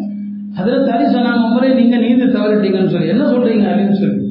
[0.55, 3.07] அதில் அலி சொன்னாங்க உமரே நீங்க நீதி தவறிட்டீங்கன்னு சொல்லி.
[3.07, 3.73] என்ன சொல்றீங்க?
[3.73, 4.27] அலின்னு சொல்லி.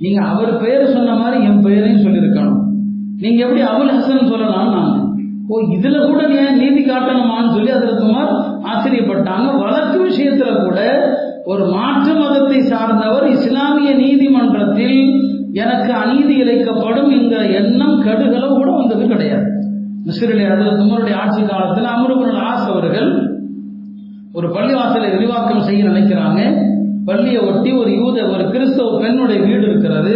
[0.00, 2.60] நீங்க அவர் பெயரை சொன்ன மாதிரி என் பெயரையும் சொல்லியிருக்கணும்.
[3.18, 5.10] நீங்க எப்படி அபுல் ஹசன் சொல்லலாம் நான்
[5.48, 8.32] ஓ இதுல கூட ஏன் நீதி காட்டணுமான்னு சொல்லி அதில் சுமார்
[8.62, 9.58] ஆச்சரியப்பட்டாங்க.
[9.58, 10.80] வழக்கு விஷயத்துல கூட
[11.44, 14.98] ஒரு மாற்று மதத்தை சார்ந்தவர் இஸ்லாமிய நீதிமன்றத்தில்
[15.52, 19.46] எனக்கு அநீதி இழைக்கப்படும் என்கிற எண்ணம் கடுகளவு கூட வந்தது கிடையாது.
[20.06, 23.10] மிஸ்ரிலே அதில் துமருடைய ஆட்சி காலத்தில் அமருபுரன் ஆஸ் அவர்கள்
[24.32, 26.40] ஒரு பள்ளிவாசலை விரிவாக்கம் செய்ய நினைக்கிறாங்க.
[27.04, 30.14] பள்ளியை ஒட்டி ஒரு யூத ஒரு கிறிஸ்தவ பெண்ணுடைய வீடு இருக்கிறது.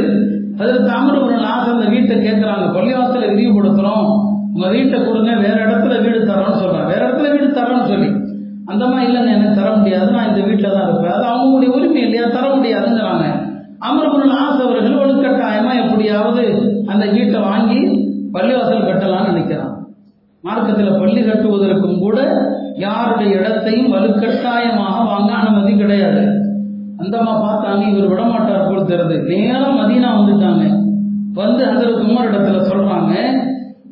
[0.59, 2.67] அதில் தாமிரபுரன் ஆசை அந்த வீட்டை கேட்குறாங்க.
[2.77, 4.07] பள்ளிவாசலை விரிவுபடுத்துகிறோம்
[4.55, 8.26] உங்கள் வீட்டை கொடுங்க வேற இடத்துல வீடு தரோம்னு சொல்கிறாங்க வேற இடத்துல வீடு தரோம்னு சொல்லி.
[8.67, 11.13] அந்த மாதிரி இல்லைன்னு எனக்கு தர முடியாது நான் இந்த வீட்டில் தான் இருப்பேன்.
[11.13, 12.27] அது அவங்களுடைய உரிமை இல்லையா?
[12.29, 13.27] தர முடியாதுங்கிறாங்க.
[13.79, 14.95] அமரபுரன் ஆசை அவர்கள்
[15.89, 16.45] எப்படியாவது
[16.87, 17.81] அந்த வீட்டை வாங்கி
[18.33, 19.75] பள்ளிவாசல் கட்டலாம்னு நினைக்கிறான்.
[20.43, 22.19] மார்க்கத்தில் பள்ளி கட்டுவதற்கும் கூட
[22.77, 26.23] யாருடைய இடத்தையும் வலுக்கட்டாயமாக வாங்க அனுமதி கிடையாது.
[26.99, 29.23] அந்தம்மா பார்த்தாங்க இவர் விடமாட்டார் போல் தெரியுது.
[29.23, 30.65] நேரம் மதினா வந்துட்டாங்க.
[31.35, 33.15] வந்து அதற்கு உமர் இடத்துல சொல்றாங்க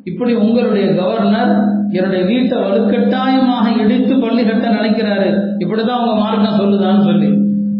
[0.03, 5.29] இப்படி உங்களுடைய கவர்னர் என்னுடைய வீட்டை வலுக்கட்டாயமாக இடித்து பள்ளி கட்ட நினைக்கிறாரு.
[5.57, 7.29] இப்படிதான் உங்க மார்க்கம் சொல்லுதான்னு சொல்லி.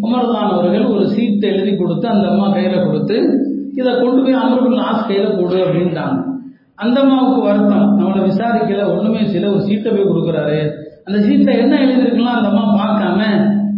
[0.02, 3.42] உமர்தான் அவர்கள் ஒரு சீட்டை எழுதி கொடுத்து அந்த அம்மா கையில கொடுத்து
[3.74, 6.34] இதை கொண்டு போய் அமருக்குள் ஆஸ் கையில கொடு அப்படின்ட்டாங்க
[6.76, 8.00] அந்த அம்மாவுக்கு வருத்தம்.
[8.00, 10.70] நம்மளை விசாரிக்கல ஒண்ணுமே சில ஒரு சீட்டை போய் கொடுக்குறாரு.
[11.06, 13.22] அந்த சீட்டை என்ன எழுதிருக்கலாம் அந்த அம்மா பார்க்காம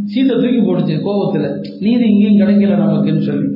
[0.03, 1.55] சீட்டை தூக்கி போட்டுச்சு கோபத்துல.
[1.79, 3.47] நீதி இங்கேயும் கிடைக்கல நமக்குன்னு சொல்லி.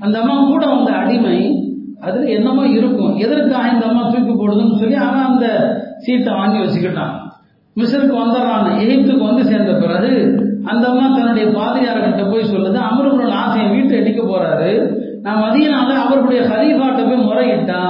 [0.00, 1.59] அந்த அம்மா கூட வந்த அடிமை
[2.00, 3.16] அதுல என்னமோ இருக்கும்.
[3.16, 5.46] எதற்கு இந்த அம்மா தூக்கி போடுதுன்னு சொல்லி அவன் அந்த
[5.96, 7.14] சீட்டை வாங்கி வச்சுக்கிட்டான்.
[7.76, 8.78] மிஸ்ருக்கு வந்துடுறான்.
[8.84, 10.12] எகிப்துக்கு வந்து சேர்ந்த பிறகு
[10.64, 14.98] அந்த அம்மா தன்னுடைய பாதிரியார்கிட்ட போய் சொல்லுது அமருபுரன் ஆசையை வீட்டை அடிக்க போறாரு.
[15.22, 17.80] நான் மதியனால அவருடைய ஹலீஃபாட்ட போய் முறையிட்டா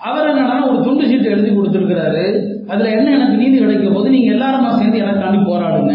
[0.00, 2.24] அவர் என்னன்னா ஒரு துண்டு சீட்டு எழுதி கொடுத்துருக்கிறாரு.
[2.68, 5.94] அதுல என்ன எனக்கு நீதி கிடைக்கும் போது நீங்க எல்லாருமா சேர்ந்து எனக்காண்டி போராடுங்க.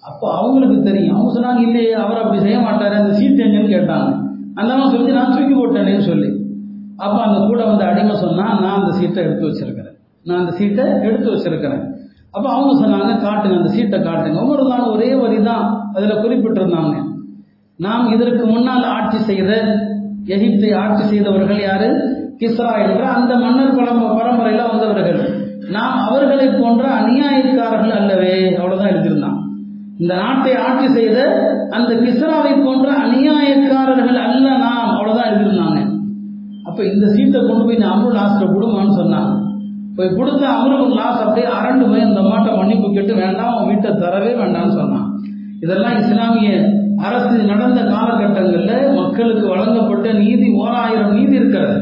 [0.00, 1.16] அப்போ அவங்களுக்கு தெரியும்.
[1.16, 2.94] அவங்க சொன்னாங்க இல்லையே அவர் அப்படி செய்ய மாட்டாரு.
[2.94, 4.08] அந்த சீட்டு எங்கன்னு கேட்டாங்க.
[4.54, 6.43] அந்த அம்மா சொல்லி நான் தூக்கி போட்டேன்னு சொல்லி.
[6.96, 9.96] அப்போ அந்த கூட வந்து அடிமை சொன்னால் நான் அந்த சீட்டை எடுத்து வச்சிருக்கிறேன்.
[10.26, 11.82] நான் அந்த சீட்டை எடுத்து வச்சிருக்கிறேன்.
[12.30, 14.38] அப்போ அவங்க சொன்னாங்க காட்டுங்க அந்த சீட்டை காட்டுங்க.
[14.42, 16.94] ஒவ்வொரு நாளும் ஒரே வரி தான் அதில் குறிப்பிட்டிருந்தாங்க.
[17.78, 19.52] நாம் இதற்கு முன்னால் ஆட்சி செய்த
[20.34, 21.88] எகிப்தை ஆட்சி செய்தவர்கள் யாரு?
[22.40, 25.20] கிஸ்ரா என்ற அந்த மன்னர் பரம்ப பரம்பரையில் வந்தவர்கள்.
[25.70, 29.38] நாம் அவர்களை போன்ற அநியாயக்காரர்கள் அல்லவே அவ்வளோதான் எழுதியிருந்தான்.
[29.98, 31.18] இந்த நாட்டை ஆட்சி செய்த
[31.70, 35.80] அந்த கிஸ்ராவை போன்ற அநியாயக்காரர்கள் அல்ல நாம் அவ்வளோதான் எழுதியிருந்தாங்க.
[36.74, 39.28] அப்ப இந்த சீட்டை கொண்டு போய் நான் அமரு லாஸ்ட கொடுமான்னு சொன்னான்
[39.96, 44.30] போய் கொடுத்த அமருள் லாஸ் அப்படியே அரண்டு போய் இந்த மாட்டை மன்னிப்பு கேட்டு வேண்டாம் அவன் வீட்டை தரவே
[44.40, 45.06] வேண்டாம்னு சொன்னான்.
[45.64, 46.50] இதெல்லாம் இஸ்லாமிய
[47.06, 51.78] அரசு நடந்த காலகட்டங்களில் மக்களுக்கு வழங்கப்பட்ட நீதி ஓராயிரம் நீதி இருக்கிறது.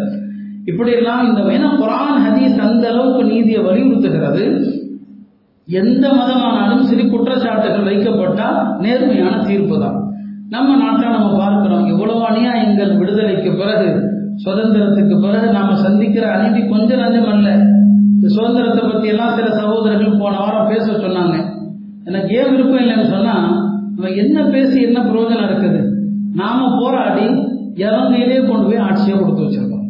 [0.70, 4.44] இப்படியெல்லாம் இந்த ஏன்னா குரான் ஹதீஸ் அந்த அளவுக்கு நீதியை வலியுறுத்துகிறது.
[5.68, 9.98] எந்த மதமானாலும் சிறு குற்றச்சாட்டுகள் வைக்கப்பட்டால் நேர்மையான தீர்ப்பு தான்.
[10.56, 11.86] நம்ம நாட்டில் நம்ம பார்க்கிறோம்.
[11.94, 13.90] எவ்வளவு அநியாயங்கள் விடுதலைக்கு பிறகு
[14.44, 17.48] சுதந்திரத்துக்கு பிறகு நாம சந்திக்கிற அநீதி கொஞ்சம் நஞ்சம் அல்ல.
[18.14, 21.36] இந்த சுதந்திரத்தை பத்தி எல்லாம் சில சகோதரர்கள் போன வாரம் பேச சொன்னாங்க.
[22.04, 23.34] எனக்கு ஏன் விருப்பம் இல்லைன்னு சொன்னா
[23.96, 25.80] நம்ம என்ன பேசி என்ன பிரயோஜனம் இருக்குது?
[26.34, 27.26] நாம போராடி
[27.76, 29.86] இறங்கையிலே கொண்டு போய் ஆட்சியை கொடுத்து வச்சிருக்கோம்.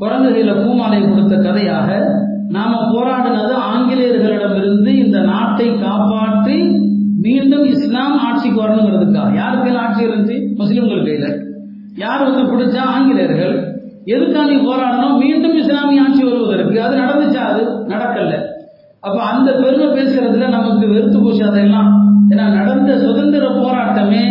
[0.00, 2.16] குரங்குகையில பூமாலை கொடுத்த கதையாக
[2.48, 6.86] நாம போராடினது ஆங்கிலேயர்களிடமிருந்து இந்த நாட்டை காப்பாற்றி
[7.20, 9.34] மீண்டும் இஸ்லாம் ஆட்சிக்கு வரணுங்கிறதுக்காக.
[9.34, 10.36] யார் கையில் ஆட்சி இருந்துச்சு?
[10.54, 11.57] முஸ்லிம்கள் கையில்.
[11.98, 13.54] யார் வந்து பிடிச்சா ஆங்கிலேயர்கள்?
[14.04, 15.18] எதுக்காண்டி போராடணும்?
[15.18, 16.82] மீண்டும் இஸ்லாமிய ஆட்சி வருவதற்கு.
[16.82, 17.42] அது நடந்துச்சா?
[17.50, 18.46] அது நடக்கல.
[19.00, 21.90] அப்ப அந்த பெருமை பேசுறதுல நமக்கு வெறுத்து போச்சு அதெல்லாம்.
[22.30, 24.22] ஏன்னா நடந்த சுதந்திர போராட்டமே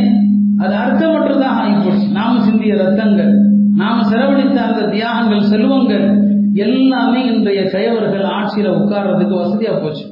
[0.60, 3.32] அது அர்த்தமற்றதாக ஆகிப்போச்சு நாம சிந்திய ரத்தங்கள்
[3.76, 6.06] நாம செலவழித்த அந்த தியாகங்கள் செல்வங்கள்
[6.54, 10.06] எல்லாமே இன்றைய கயவர்கள் ஆட்சியில உட்கார்றதுக்கு வசதியா போச்சு.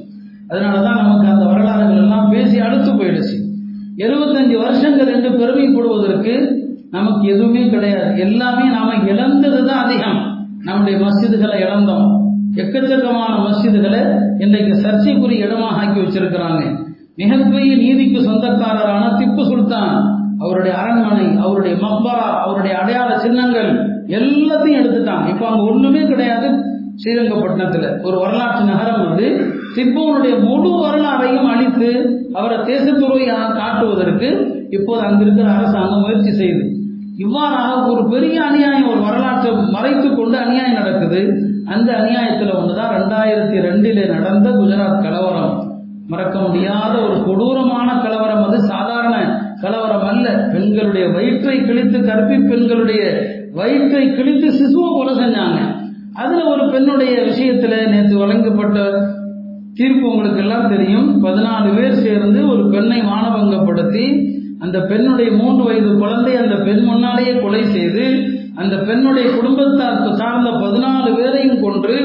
[0.48, 3.34] அதனாலதான் நமக்கு அந்த வரலாறுகள் எல்லாம் பேசி அடுத்து போயிடுச்சு.
[3.96, 8.18] எழுபத்தஞ்சு வருஷங்கள் என்று பெருமைப்படுவதற்கு நமக்கு எதுவுமே கிடையாது.
[8.20, 10.20] எல்லாமே நாம இழந்தது தான் அதிகம்.
[10.64, 12.06] நம்முடைய மஸ்ஜிதுகளை இழந்தோம்.
[12.54, 14.02] எக்கச்சக்கமான மஸ்ஜிதுகளை
[14.38, 16.62] இன்றைக்கு சர்ச்சைக்குரிய இடமாக ஆக்கி வச்சிருக்கிறாங்க.
[17.16, 19.92] மிகப்பெரிய நீதிக்கு சொந்தக்காரரான திப்பு சுல்தான்
[20.40, 23.70] அவருடைய அரண்மனை அவருடைய மக்பரா அவருடைய அடையாள சின்னங்கள்
[24.08, 26.48] எல்லாத்தையும் எடுத்துட்டான் இப்போ அங்கே ஒன்றுமே கிடையாது.
[27.02, 29.26] ஸ்ரீரங்கப்பட்டினத்தில் ஒரு வரலாற்று நகரம் வந்து
[29.76, 31.90] திப்புவனுடைய முழு வரலாறையும் அழித்து
[32.32, 34.28] அவரை தேசத்துறையாக காட்டுவதற்கு
[34.70, 36.74] இப்போது அங்கிருக்கிற அரசாங்கம் முயற்சி செய்து.
[37.18, 41.34] இவ்வாறாக ஒரு பெரிய அநியாயம் ஒரு வரலாற்றை மறைத்து கொண்டு அநியாயம் நடக்குது.
[41.66, 45.72] அந்த அநியாயத்தில் ஒன்றுதான் ரெண்டாயிரத்தி ரெண்டிலே நடந்த குஜராத் கலவரம்.
[46.08, 48.60] மறக்க முடியாத ஒரு கொடூரமான கலவரம் அது.
[48.60, 50.48] சாதாரண கலவரம் அல்ல.
[50.52, 55.74] பெண்களுடைய வயிற்றை கிழித்து கற்பி பெண்களுடைய வயிற்றை கிழித்து சிசுவை போல செஞ்சாங்க.
[56.14, 58.80] அதுல ஒரு பெண்ணுடைய விஷயத்துல நேற்று வழங்கப்பட்ட
[59.78, 61.08] தீர்ப்பு உங்களுக்கு எல்லாம் தெரியும்.
[61.24, 64.04] பதினாலு பேர் சேர்ந்து ஒரு பெண்ணை மானபங்கப்படுத்தி
[64.64, 68.04] அந்த பெண்ணுடைய மூன்று வயது குழந்தை அந்த பெண் முன்னாலேயே கொலை செய்து
[68.54, 71.96] அந்த பெண்ணுடைய குடும்பத்தார் சார்ந்த பதினாலு பேரையும் கொன்று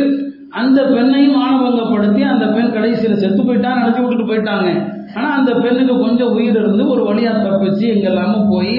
[0.61, 4.69] அந்த பெண்ணையும் மானபங்கப்படுத்தி அந்த பெண் கடைசியில் செத்து போயிட்டா நினைச்சு விட்டுட்டு போயிட்டாங்க.
[5.15, 8.75] ஆனா அந்த பெண்ணுக்கு கொஞ்சம் உயிர் இருந்து ஒரு வழியா தப்பிச்சு எங்கெல்லாமும் போய்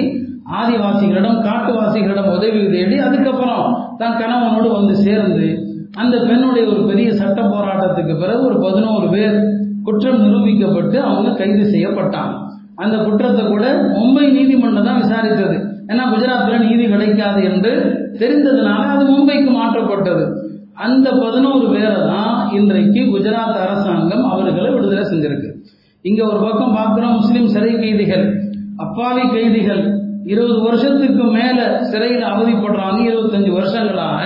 [0.59, 3.65] ஆதிவாசிகளிடம் காட்டுவாசிகளிடம் உதவி தேடி அதுக்கப்புறம்
[3.97, 5.47] தன் கணவனோடு வந்து சேர்ந்து
[5.95, 9.35] அந்த பெண்ணுடைய ஒரு பெரிய சட்ட போராட்டத்துக்கு பிறகு ஒரு பதினோரு பேர்
[9.83, 12.33] குற்றம் நிரூபிக்கப்பட்டு அவங்க கைது செய்யப்பட்டாங்க.
[12.75, 13.65] அந்த குற்றத்தை கூட
[13.97, 15.57] மும்பை நீதிமன்றம் தான் விசாரித்தது.
[15.87, 17.71] ஏன்னா குஜராத்தில் நீதி கிடைக்காது என்று
[18.19, 20.25] தெரிந்ததுனால அது மும்பைக்கு மாற்றப்பட்டது.
[20.73, 25.49] அந்த பதினோரு பேரை தான் இன்றைக்கு குஜராத் அரசாங்கம் அவர்களை விடுதலை செஞ்சிருக்கு.
[26.01, 28.25] இங்க ஒரு பக்கம் பார்க்கிறோம் முஸ்லீம் சிறை கைதிகள்.
[28.75, 29.83] அப்பாவி கைதிகள்.
[30.25, 32.99] இருபது வருஷத்துக்கு மேல சிறையில் அவதிப்படுறாங்க.
[33.11, 34.21] இருபத்தஞ்சு வருஷங்களாக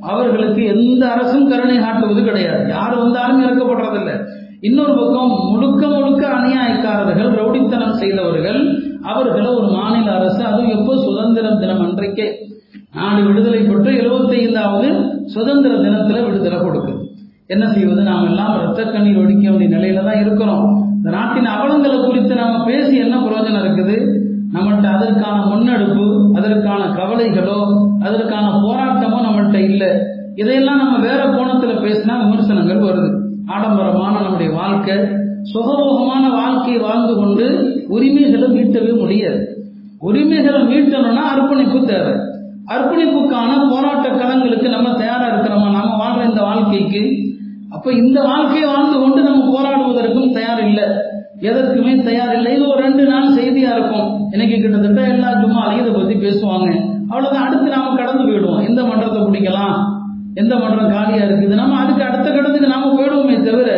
[0.00, 2.68] அவர்களுக்கு எந்த அரசும் கருணை காட்டுவது கிடையாது.
[2.68, 4.14] யார் வந்தாலும் இறக்கப்படுறதில்லை.
[4.60, 8.60] இன்னொரு பக்கம் முழுக்க முழுக்க அநியாயக்காரர்கள் ரவுடித்தனம் செய்தவர்கள்
[9.02, 12.48] அவர்களை ஒரு மாநில அரசு அதுவும் எப்போ சுதந்திரம் தினம் அன்றைக்கே
[12.94, 14.88] நாடு விடுதலை பெற்று எழுபத்தி ஐந்தாவது
[15.26, 16.98] சுதந்திர தினத்துல விடுதலை கொடுக்குது.
[17.46, 18.02] என்ன செய்வது?
[18.02, 20.86] நாம் எல்லாம் ரத்த கண்ணீர் ஒடிக்க வேண்டிய நிலையில தான் இருக்கிறோம்.
[20.96, 24.28] இந்த நாட்டின் அவலங்களை குறித்து நாம பேசி என்ன பிரயோஜனம் இருக்குது?
[24.54, 27.60] நம்மள்கிட்ட அதற்கான முன்னெடுப்பு அதற்கான கவலைகளோ
[28.00, 29.88] அதற்கான போராட்டமோ நம்மள்கிட்ட இல்லை.
[30.34, 33.18] இதையெல்லாம் நம்ம வேற கோணத்துல பேசினா விமர்சனங்கள் வருது.
[33.46, 34.96] ஆடம்பரமான நம்முடைய வாழ்க்கை
[35.54, 37.46] சுகபோகமான வாழ்க்கையை வாழ்ந்து கொண்டு
[37.88, 39.64] உரிமைகளை மீட்டவே முடியாது.
[39.98, 42.12] உரிமைகளை மீட்டணும்னா அர்ப்பணிப்பு தேவை.
[42.66, 45.70] அர்ப்பணிப்புக்கான போராட்ட களங்களுக்கு நம்ம தயாரா இருக்கிறோமா?
[45.70, 47.10] நாம வாழ்ற இந்த வாழ்க்கைக்கு.
[47.70, 50.84] அப்ப இந்த வாழ்க்கையை வாழ்ந்து கொண்டு நம்ம போராடுவதற்கும் தயார் இல்லை.
[51.48, 54.08] எதற்குமே தயார் இல்லை இது ஒரு ரெண்டு நாள் செய்தியா இருக்கும்.
[54.30, 56.68] இன்னைக்கு கிட்டத்தட்ட எல்லா ஜும்மாலையும் இதை பத்தி பேசுவாங்க.
[57.10, 57.46] அவ்வளவுதான்.
[57.46, 58.62] அடுத்து நாம கடந்து போயிடுவோம்.
[58.68, 59.78] எந்த மன்றத்தை பிடிக்கலாம்.
[60.34, 61.54] எந்த மன்றம் காலியா இருக்குது?
[61.54, 63.70] நம்ம அதுக்கு அடுத்த கடத்துக்கு நாம போயிடுவோமே தவிர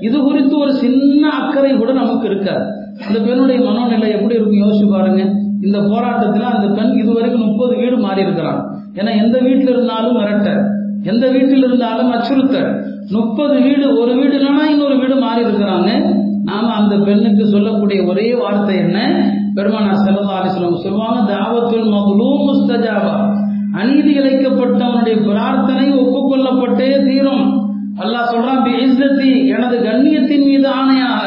[0.00, 2.64] இது குறித்து ஒரு சின்ன அக்கறை கூட நமக்கு இருக்காது.
[3.06, 4.62] அந்த பெண்ணுடைய மனோநிலை எப்படி இருக்கும்?
[4.62, 5.22] யோசிச்சு பாருங்க.
[5.62, 8.60] இந்த போராட்டத்தில் அந்த பெண் இதுவரைக்கும் முப்பது வீடு மாறி இருக்கிறான்
[8.94, 10.48] ஏன்னா எந்த வீட்டில் இருந்தாலும் மிரட்ட.
[11.02, 12.56] எந்த வீட்டில் இருந்தாலும் அச்சுறுத்த
[13.10, 15.90] முப்பது வீடு ஒரு வீடு இல்லைன்னா இன்னொரு வீடு மாறி இருக்கிறாங்க
[16.48, 18.98] நாம அந்த பெண்ணுக்கு சொல்லக்கூடிய ஒரே வார்த்தை என்ன?
[19.56, 23.14] பெருமானா செல்லா அலிஸ்லாம் சொல்லுவாங்க தாவத்துல் மகுலூம் முஸ்தஜாபா.
[23.72, 27.46] அநீதி இழைக்கப்பட்டவனுடைய பிரார்த்தனை ஒப்புக்கொள்ளப்பட்டே தீரும்.
[28.02, 31.24] அல்லாஹ் சொல்றான் இஸ்ஸத்தி எனது கண்ணியத்தின் மீது ஆணையாக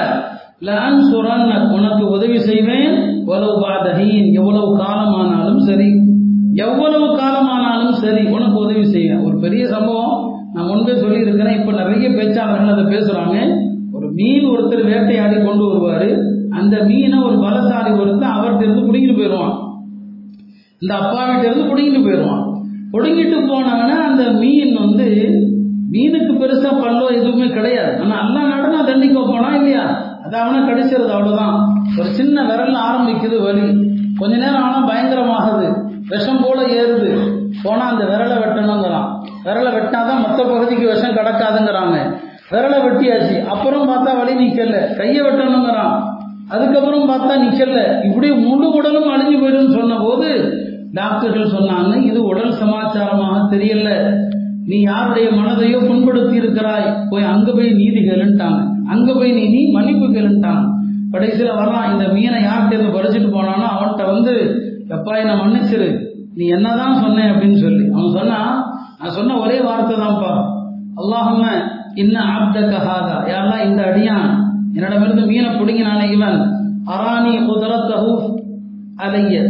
[0.60, 2.94] லான் சுரன் உனக்கு உதவி செய்வேன்.
[3.20, 5.90] எவ்வளவு பாதகீன் எவ்வளவு காலமானாலும் சரி
[6.54, 9.24] எவ்வளவு காலமானாலும் சரி உனக்கு உதவி செய்வேன்.
[9.26, 10.16] ஒரு பெரிய சம்பவம்.
[10.54, 13.70] நான் முன்பே சொல்லி இருக்கிறேன் இப்ப நிறைய பேச்சாளர்கள் அதை பேசுறாங்க.
[13.94, 19.60] ஒரு மீன் ஒருத்தர் வேட்டையாடி கொண்டு வருவாரு அந்த மீனை ஒரு பலசாரி ஒருத்தர் அவர்கிட்ட இருந்து பிடிங்கிட்டு போயிடுவான்.
[20.80, 22.54] இந்த அப்பா வீட்டில இருந்து பிடிங்கிட்டு போயிடுவான்.
[22.94, 25.06] பிடுங்கிட்டு போனாங்கன்னா அந்த மீன் வந்து
[25.92, 28.02] மீனுக்கு பெருசா பல்லோ எதுவுமே கிடையாது.
[28.02, 29.84] ஆனா அல்லா நடனா தண்டிக்க போனா இல்லையா?
[30.26, 31.84] அது அவனை கடிச்சிருது அவ்வளவுதான்.
[32.00, 33.90] ஒரு சின்ன விரல்ல ஆரம்பிக்குது வலி.
[34.18, 35.90] கொஞ்ச நேரம் ஆனா பயங்கரமாகுது.
[36.10, 37.32] விஷம் போல ஏறுது.
[37.64, 39.08] போனா அந்த விரலை வெட்டணுங்கிறான்.
[39.46, 42.14] விரலை வெட்டினாதான் மற்ற பகுதிக்கு விஷம் கிடக்காதுங்கிறாங்க.
[42.52, 43.46] விரலை வெட்டியாச்சு.
[43.46, 44.96] அப்புறம் பார்த்தா வலி நிக்கல.
[44.96, 45.96] கையை வெட்டணுங்கிறான்.
[46.50, 48.06] அதுக்கப்புறம் பார்த்தா நிக்கல.
[48.06, 50.30] இப்படி முழு உடலும் அழிஞ்சு போயிடும் சொன்ன போது
[50.94, 53.90] டாக்டர்கள் சொன்னாங்க இது உடல் சமாச்சாரமாக தெரியல.
[54.66, 58.60] நீ யாருடைய மனதையோ புண்படுத்தி இருக்கிறாய் போய் அங்க போய் நீதி கேளுன்ட்டாங்க.
[58.88, 60.66] அங்க போய் நீ நீ மன்னிப்பு கேளுன்ட்டாங்க.
[61.12, 61.92] கடைசியில் வர்றான்.
[61.92, 64.34] இந்த மீனை யார்கிட்ட இருந்து பறிச்சுட்டு போனானோ அவன்கிட்ட வந்து
[64.90, 65.90] எப்பா என்ன மன்னிச்சிரு.
[66.36, 67.90] நீ என்னதான் சொன்னேன் அப்படின்னு சொல்லி.
[67.94, 68.40] அவன் சொன்னா
[69.00, 70.34] நான் சொன்ன ஒரே வார்த்தை தான்ப்பா.
[71.02, 71.46] அல்லாஹம்ம
[71.96, 74.40] இன்ன அப்தக ஹாதா யாரெல்லாம் இந்த அடியான்?
[74.74, 76.40] என்னிடமிருந்து மீனை பிடுங்கினானே இவன்.
[76.86, 78.40] அராணி குதரத்தஹு
[78.96, 79.50] அலைய.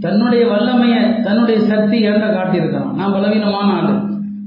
[0.00, 2.94] தன்னுடைய வல்லமையை தன்னுடைய சக்தி ஏண்ட காட்டியிருக்கிறான்?
[2.94, 4.00] நான் பலவீனமான ஆளு.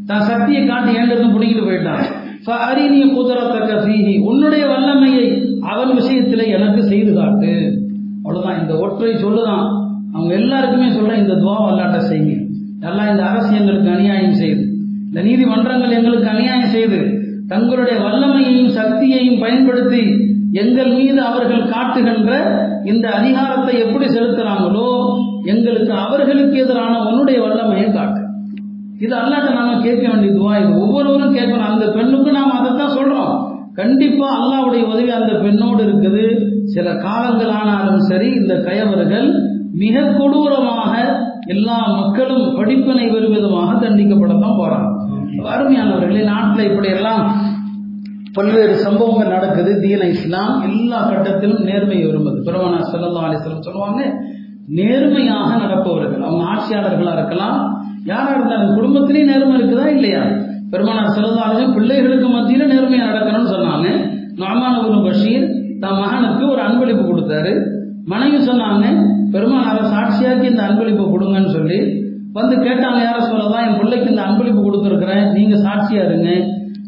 [0.05, 2.03] தான் சக்தியை காட்டி ஏண்டிருந்து பிடிக்கிட்டு போயிட்டான்.
[2.45, 4.23] அரினி குதிரத்தக்க ஃபீஹி.
[4.23, 7.81] உன்னுடைய வல்லமையை அவன் விஷயத்தில் எனக்கு செய்து காட்டு.
[8.23, 9.81] அவ்வளோதான் இந்த ஒற்றை சொல்லுதான்.
[10.13, 12.45] அவங்க எல்லாருக்குமே சொல்ற இந்த துவா வல்லாட்ட செய்யுங்க
[12.79, 14.63] எல்லாம் இந்த அரசு எங்களுக்கு அநியாயம் செய்யுது.
[15.05, 22.31] இந்த நீதிமன்றங்கள் எங்களுக்கு அநியாயம் செய்து தங்களுடைய வல்லமையையும் சக்தியையும் பயன்படுத்தி எங்கள் மீது அவர்கள் காட்டுகின்ற
[22.83, 28.21] இந்த அதிகாரத்தை எப்படி செலுத்துறாங்களோ எங்களுக்கு அவர்களுக்கு எதிரான உன்னுடைய வல்லமையை காட்டு.
[28.99, 30.81] இது அல்லாட்ட நாம கேட்க வேண்டிய துவா இது.
[30.81, 31.69] ஒவ்வொருவரும் கேட்கணும்.
[31.69, 33.33] அந்த பெண்ணுக்கு நாம் அதைத்தான் சொல்றோம்.
[33.73, 36.25] கண்டிப்பா அல்லாவுடைய உதவி அந்த பெண்ணோடு இருக்குது.
[36.63, 39.29] சில காலங்கள் ஆனாலும் சரி இந்த கயவர்கள்
[39.73, 40.93] மிக கொடூரமாக
[41.47, 44.92] எல்லா மக்களும் படிப்பினை பெறுவிதமாக தண்டிக்கப்படத்தான் போறாங்க.
[45.41, 47.41] அருமையானவர்களே நாட்டில் இப்படி எல்லாம்
[48.33, 49.79] பல்வேறு சம்பவங்கள் நடக்குது.
[49.79, 52.39] தீன இஸ்லாம் எல்லா கட்டத்திலும் நேர்மை விரும்புது.
[52.45, 54.13] பெருமானா சல்லா அலிஸ்லாம் சொல்லுவாங்க
[54.67, 56.21] நேர்மையாக நடப்பவர்கள்.
[56.21, 60.21] அவங்க ஆட்சியாளர்களா இருக்கலாம் யாரா இருந்தாலும் குடும்பத்திலேயே நேர்மை இருக்குதா இல்லையா?
[60.69, 63.87] பெருமானார் சல்லா அலிஸ்லாம் பிள்ளைகளுக்கு மத்தியில நேர்மையா நடக்கணும்னு சொன்னாங்க.
[64.35, 67.65] நாமானபுரம் பஷீர் தன் மகனுக்கு ஒரு அன்பளிப்பு கொடுத்தாரு.
[68.05, 71.12] மனைவி சொன்னாங்க பெருமானார சாட்சியாக்கி இந்த அன்பளிப்பு
[72.33, 75.31] வந்து கேட்டாங்க யார சொல்லலாம் என் பிள்ளைக்கு இந்த அன்பளிப்பு கொடுத்துருக்குறேன்.
[75.31, 76.29] நீங்க சாட்சியா இருங்க.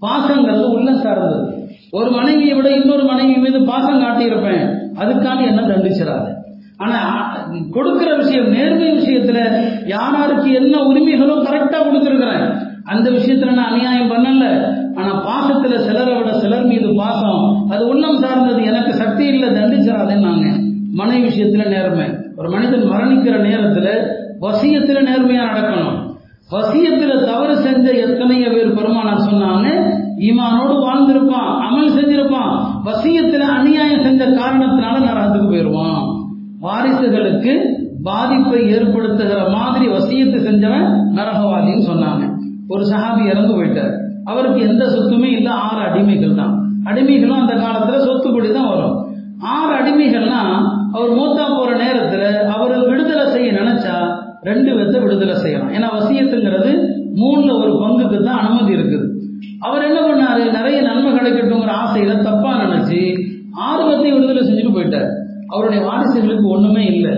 [0.00, 1.58] பாசங்கிறது உள்ளம் சார்ந்தது.
[1.90, 4.78] ஒரு மனைவியை விட இன்னொரு மனைவி மீது பாசம் காட்டியிருப்பேன்.
[4.94, 6.38] அதுக்காக என்ன தண்டிச்சிடாது.
[6.76, 7.30] ஆனா
[7.70, 12.56] கொடுக்கிற விஷயம் நேர்மை விஷயத்துல யாராருக்கு என்ன உரிமைகளோ கரெக்டா கொடுத்துருக்கிறேன்.
[12.84, 14.74] அந்த விஷயத்துல நான் அநியாயம் பண்ணல.
[14.94, 18.64] ஆனா பாசத்துல சிலரை விட சிலர் மீது பாசம் அது உள்ளம் சார்ந்தது.
[18.64, 20.60] எனக்கு சக்தி இல்லை தண்டிச்சிடாதேன்னாங்க.
[20.92, 22.06] மனைவி விஷயத்துல நேர்மை.
[22.36, 25.96] ஒரு மனிதன் மரணிக்கிற நேரத்துல வசியத்தில் நேர்மையா நடக்கணும்.
[26.54, 29.72] வசியத்தில் தவறு செஞ்ச எத்தனையோ பேர் பெருமானார் சொன்னான்னு
[30.28, 32.54] ஈமானோடு வாழ்ந்திருப்பான் அமல் செஞ்சிருப்பான்.
[32.88, 36.00] வசியத்தில் அநியாயம் செஞ்ச காரணத்தினால நரகத்துக்கு போயிடுவான்
[36.64, 37.52] வாரிசுகளுக்கு
[38.08, 42.24] பாதிப்பை ஏற்படுத்துகிற மாதிரி வசியத்தை செஞ்சவன் நரகவாதின்னு சொன்னாங்க.
[42.72, 43.94] ஒரு சஹாபி இறந்து போயிட்டார்.
[44.30, 46.54] அவருக்கு எந்த சொத்துமே இல்லை ஆறு அடிமைகள் தான்.
[46.90, 48.96] அடிமைகளும் அந்த காலத்தில் சொத்துப்படி தான் வரும்.
[49.56, 50.42] ஆறு அடிமைகள்னா
[50.96, 53.96] அவர் மூத்தா போற நேரத்தில் அவர் விடுதலை செய்ய நினைச்சா
[54.48, 56.70] ரெண்டு பேர்த்த விடுதலை செய்யலாம் ஏன்னா வசியத்துங்கிறது
[57.20, 59.06] மூணுல ஒரு பங்குக்கு தான் அனுமதி இருக்குது.
[59.66, 60.42] அவர் என்ன பண்ணாரு?
[60.58, 63.00] நிறைய நன்மை கிடைக்கட்டுங்கிற ஆசையில தப்பா நினைச்சு
[63.68, 65.10] ஆர்வத்தை விடுதலை செஞ்சுட்டு போயிட்டார்.
[65.52, 67.12] அவருடைய வாரிசுகளுக்கு ஒண்ணுமே இல்லை.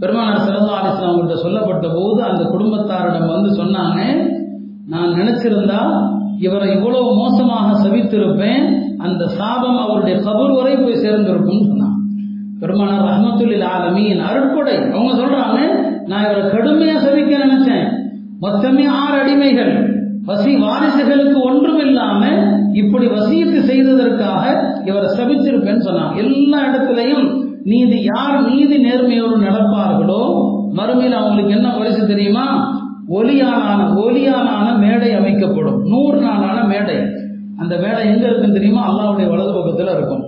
[0.00, 4.00] பெருமானார் சிறந்த ஆலிஸ்லாம் அவங்கள்ட்ட சொல்லப்பட்ட போது அந்த குடும்பத்தாரிடம் வந்து சொன்னாங்க
[4.92, 5.80] நான் நினைச்சிருந்தா
[6.46, 8.64] இவரை இவ்வளவு மோசமாக சவித்திருப்பேன்.
[9.06, 11.93] அந்த சாபம் அவருடைய கபூர் வரை போய் சேர்ந்திருக்கும்னு சொன்னான்
[12.64, 14.76] பெருமானார் ரஹமத்துல்லில் ஆலமீன் அருட்கொடை.
[14.90, 15.58] அவங்க சொல்றாங்க
[16.06, 17.86] நான் இவரை கடுமையா சபிக்க நினைச்சேன்.
[18.42, 19.72] மொத்தமே ஆறு அடிமைகள்.
[20.26, 22.26] வசி வாரிசுகளுக்கு ஒன்றும் இல்லாம
[22.72, 24.42] இப்படி வசியத்து செய்ததற்காக
[24.84, 27.26] இவரை சபிச்சிருப்பேன்னு சொன்னாங்க எல்லா இடத்துலையும்
[27.64, 30.22] நீதி யார் நீதி நேர்மையோடு நடப்பார்களோ
[30.76, 32.46] மறுமையில் அவங்களுக்கு என்ன பரிசு தெரியுமா?
[33.08, 35.82] ஒலியானான ஒலியானான மேடை அமைக்கப்படும்.
[35.82, 36.96] நூறு நாளான மேடை.
[37.56, 38.82] அந்த மேடை எங்க இருக்குன்னு தெரியுமா?
[38.90, 40.24] அல்லாவுடைய வலது பக்கத்துல இருக்கும்.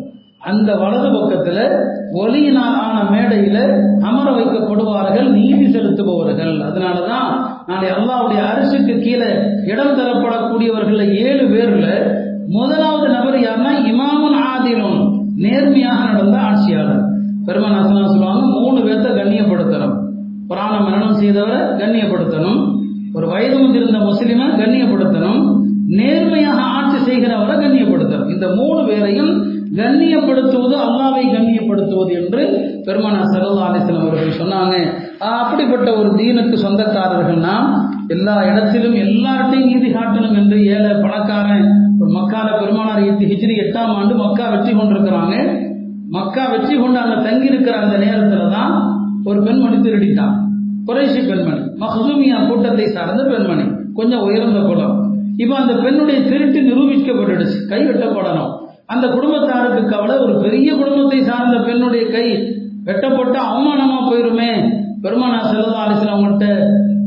[0.50, 1.59] அந்த வலது பக்கத்துல
[2.12, 3.59] ஒலியினாலான மேடையில
[4.00, 6.54] அமர வைக்கப்படுவார்கள் நீதி செலுத்துபவர்கள்.
[6.68, 7.30] அதனாலதான்
[7.66, 9.30] நாளை அல்லாவுடைய அரசுக்கு கீழே
[9.66, 11.88] இடம் தரப்படக்கூடியவர்கள் ஏழு பேர்ல
[12.48, 14.98] முதலாவது நபர் யாருன்னா இமாமுன் ஆதிலும்
[15.37, 17.02] நேர்மையாக நடந்த ஆட்சியாளர்.
[17.46, 19.96] பெருமநாசனா சொல்லுவாங்க மூணு பேர்த்த கண்ணியப்படுத்தணும்.
[20.48, 22.61] புராண மரணம் செய்தவரை கண்ணியப்படுத்தணும்.
[23.14, 25.42] ஒரு வயது முதிர்ந்த முஸ்லிமை கண்ணியப்படுத்தணும்.
[25.88, 28.30] நேர்மையாக ஆட்சி செய்கிறவரை கண்ணியப்படுத்தணும்.
[28.35, 29.32] இந்த மூணு பேரையும்
[29.79, 32.42] கண்ணியப்படுத்துவது அல்லாவை கண்ணியப்படுத்துவது என்று
[32.87, 34.74] பெருமானா சரதா அலிஸ்லாம் அவர்கள் சொன்னாங்க.
[35.40, 37.70] அப்படிப்பட்ட ஒரு தீனுக்கு சொந்தக்காரர்கள் நாம்
[38.14, 41.66] எல்லா இடத்திலும் எல்லார்ட்டையும் நீதி காட்டணும் என்று ஏழை பணக்காரன்
[42.16, 45.35] மக்கால பெருமானார் எட்டு ஹிஜ்ரி எட்டாம் ஆண்டு மக்கா வெற்றி கொண்டிருக்கிறாங்க.
[46.16, 48.74] மக்கா வெற்றி கொண்டு அங்கே தங்கி இருக்கிற அந்த நேரத்தில் தான்
[49.29, 50.35] ஒரு பெண்மணி திருடிட்டான்.
[50.88, 53.66] குறைசி பெண்மணி மஹசூமியா கூட்டத்தை சார்ந்த பெண்மணி
[53.98, 54.94] கொஞ்சம் உயர்ந்த குலம்.
[55.42, 58.52] இப்போ அந்த பெண்ணுடைய திருட்டு நிரூபிக்கப்பட்டுடுச்சு கைவெட்டப்படணும்.
[58.87, 62.27] அந்த குடும்பத்தாருக்கு கவலை ஒரு பெரிய குடும்பத்தை சார்ந்த பெண்ணுடைய கை
[62.85, 64.51] வெட்டப்பட்டு அவமானமா போயிருமே.
[65.03, 66.49] பெருமானா செல்லதா அலிஸ்லாம் அவங்கள்ட்ட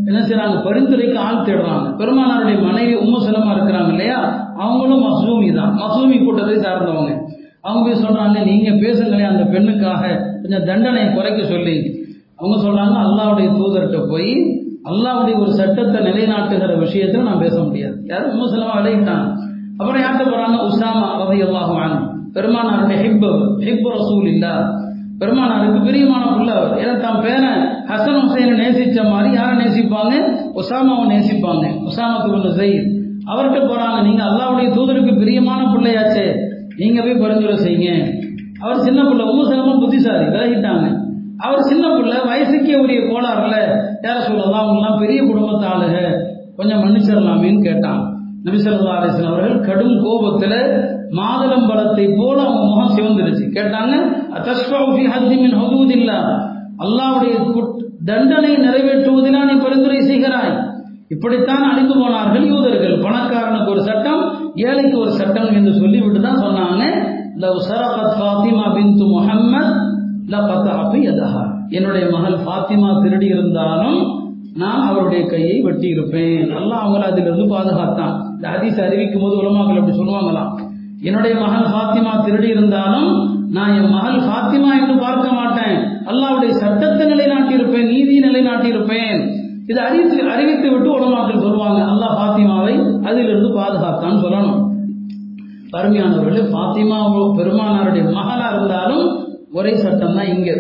[0.06, 1.88] என்ன செய்யறாங்க பரிந்துரைக்கு ஆள் தேடுறாங்க.
[1.98, 4.48] பெருமானாருடைய மனைவி உம்ம இருக்கிறாங்க இல்லையா?
[4.56, 5.74] அவங்களும் மசூமி தான்.
[5.80, 7.13] மசூமி கூட்டத்தை சார்ந்தவங்க.
[7.62, 10.04] அவங்க போய் சொல்றாங்க நீங்க பேசுங்களேன் அந்த பெண்ணுக்காக
[10.42, 11.78] கொஞ்சம் தண்டனையை குறைக்க சொல்லி.
[12.38, 14.32] அவங்க சொல்றாங்க அல்லாவுடைய தூதர்கிட்ட போய்
[14.89, 17.96] அல்லாவுடைய ஒரு சட்டத்தை நிலைநாட்டுகிற விஷயத்துல நான் பேச முடியாது.
[18.06, 19.38] யாரும் முஸ்லமா விளையிட்டாங்க
[19.80, 20.58] அப்புறம் யார்கிட்ட போறாங்க?
[20.70, 21.98] உசாமா ரதி அல்லாஹ்
[22.36, 23.24] பெருமானாருடைய ஹிப்
[23.68, 24.54] ஹிப் ரசூல் இல்லா
[25.22, 30.13] பெருமானாருக்கு பிரியமான புள்ள ஏன்னா தான் பேரன் ஹசன் ஹுசைனை நேசிச்ச மாதிரி யாரை நேசிப்பாங்க?
[30.60, 31.65] உசாமாவை நேசிப்பாங்க.
[31.88, 32.88] உசாமத்து ஜெயித்
[33.32, 36.28] அவர்கிட்ட போறாங்க நீங்க அல்லாவுடைய தூதருக்கு பிரியமான பிள்ளையாச்சே.
[36.78, 37.89] நீங்க போய் பரிந்துரை செய்யுங்க.
[38.62, 40.86] அவர் சின்ன பிள்ளை உங்க சிலமா புத்திசாலி விலகிட்டாங்க.
[41.38, 43.58] அவர் சின்ன பிள்ளை வயசுக்கே உரிய கோளாறுல
[44.04, 45.96] யார சொல்லலாம் அவங்கெல்லாம் பெரிய குடும்பத்தாளுக
[46.56, 48.02] கொஞ்சம் மன்னிச்சிடலாமேன்னு கேட்டான்
[48.45, 50.54] நபிசல்லா அலிஸ்லாம் அவர்கள் கடும் கோபத்துல
[51.12, 53.93] மாதுளம்பழத்தை போல அவங்க முகம் சிவந்துருச்சு கேட்டாங்க
[56.84, 57.34] அல்லாவுடைய
[58.06, 60.54] தண்டனை நிறைவேற்றுவதிலா நீ பரிந்துரை செய்கிறாய்.
[61.08, 63.02] இப்படித்தான் அழிந்து போனார்கள் யூதர்கள்.
[63.02, 64.21] பணக்காரனுக்கு ஒரு சட்டம்
[64.56, 66.84] ஏழைக்கு ஒரு சட்டம் என்று சொல்லிவிட்டு தான் சொன்னாங்க.
[67.36, 67.60] லவ்
[68.19, 69.75] ஃபாத்திமா பின்து முஹம்மத்
[71.08, 71.43] யதஹா.
[71.69, 74.19] என்னுடைய மகள் ஃபாத்திமா திருடி இருந்தாலும்
[74.56, 76.52] நான் அவருடைய கையை வெட்டி இருப்பேன்.
[76.52, 78.16] அல்லாஹ் அவங்கள அதிலிருந்து பாதுகாத்தான்.
[78.36, 80.54] இந்த ஹதீஸ் அறிவிக்கும் போது உலமாக்கள் அப்படி சொல்லுவாங்களாம்
[81.02, 83.12] என்னுடைய மகள் ஃபாத்திமா திருடி இருந்தாலும்
[83.52, 85.78] நான் என் மகள் ஃபாத்திமா என்று பார்க்க மாட்டேன்.
[86.06, 89.20] அல்லாவுடைய சட்டத்தை நிலைநாட்டியிருப்பேன் நீதியை நிலைநாட்டியிருப்பேன்.
[89.68, 94.60] இதை அறிவித்து அறிவித்து விட்டு உலமாக்கள் சொல்லுவாங்க அல்லாஹ் ஃபாத்திமாவை அதிலிருந்து பாதுகாத்தான்னு சொல்லணும்.
[95.72, 97.00] அருமையானவர்களே ஃபாத்திமா
[97.38, 99.06] பெருமானாருடைய மகளா இருந்தாலும்
[99.54, 100.52] ஒரே சட்டம் தான் இங்க.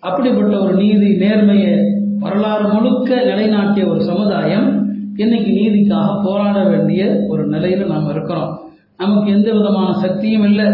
[0.00, 1.72] அப்படிப்பட்ட ஒரு நீதி நேர்மையை
[2.20, 4.68] வரலாறு முழுக்க நிலைநாட்டிய ஒரு சமுதாயம்
[5.16, 8.58] இன்னைக்கு நீதிக்காக போராட வேண்டிய ஒரு நிலையில நாம் இருக்கிறோம்.
[8.96, 10.64] நமக்கு எந்த விதமான சக்தியும் இல்லை.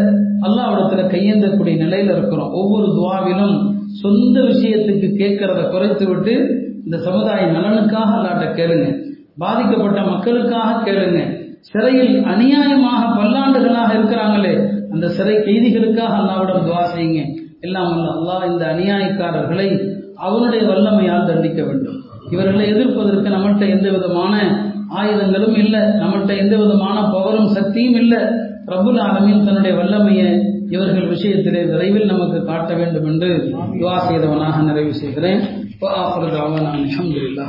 [0.40, 2.52] அல்லாவிடத்துல கையேந்தக்கூடிய நிலையில இருக்கிறோம்.
[2.52, 3.56] ஒவ்வொரு துவாவிலும்
[4.02, 6.34] சொந்த விஷயத்துக்கு கேட்கறத குறைத்து விட்டு
[6.84, 9.02] இந்த சமுதாய நலனுக்காக அல்லாட்ட கேளுங்க.
[9.38, 11.20] பாதிக்கப்பட்ட மக்களுக்காக கேளுங்க.
[11.60, 14.54] சிறையில் அநியாயமாக பல்லாண்டுகளாக இருக்கிறாங்களே
[14.90, 17.22] அந்த சிறை கைதிகளுக்காக அல்லாவிடம் துவா செய்யுங்க.
[17.60, 19.68] எல்லாம் அல்ல அல்லாஹ் இந்த அநியாயக்காரர்களை
[20.16, 22.04] அவனுடைய வல்லமையால் தண்டிக்க வேண்டும்.
[22.30, 24.34] இவர்களை எதிர்ப்பதற்கு நம்மகிட்ட எந்த விதமான
[24.88, 25.80] ஆயுதங்களும் இல்லை.
[25.80, 28.18] நம்மகிட்ட எந்த விதமான பவரும் சக்தியும் இல்லை.
[28.66, 35.40] பிரபுல் ஆலமின் தன்னுடைய வல்லமையை இவர்கள் விஷயத்திலே விரைவில் நமக்கு காட்ட வேண்டும் என்று துவா செய்தவனாக நிறைவு செய்கிறேன்.
[35.82, 37.46] அலமதுல்லா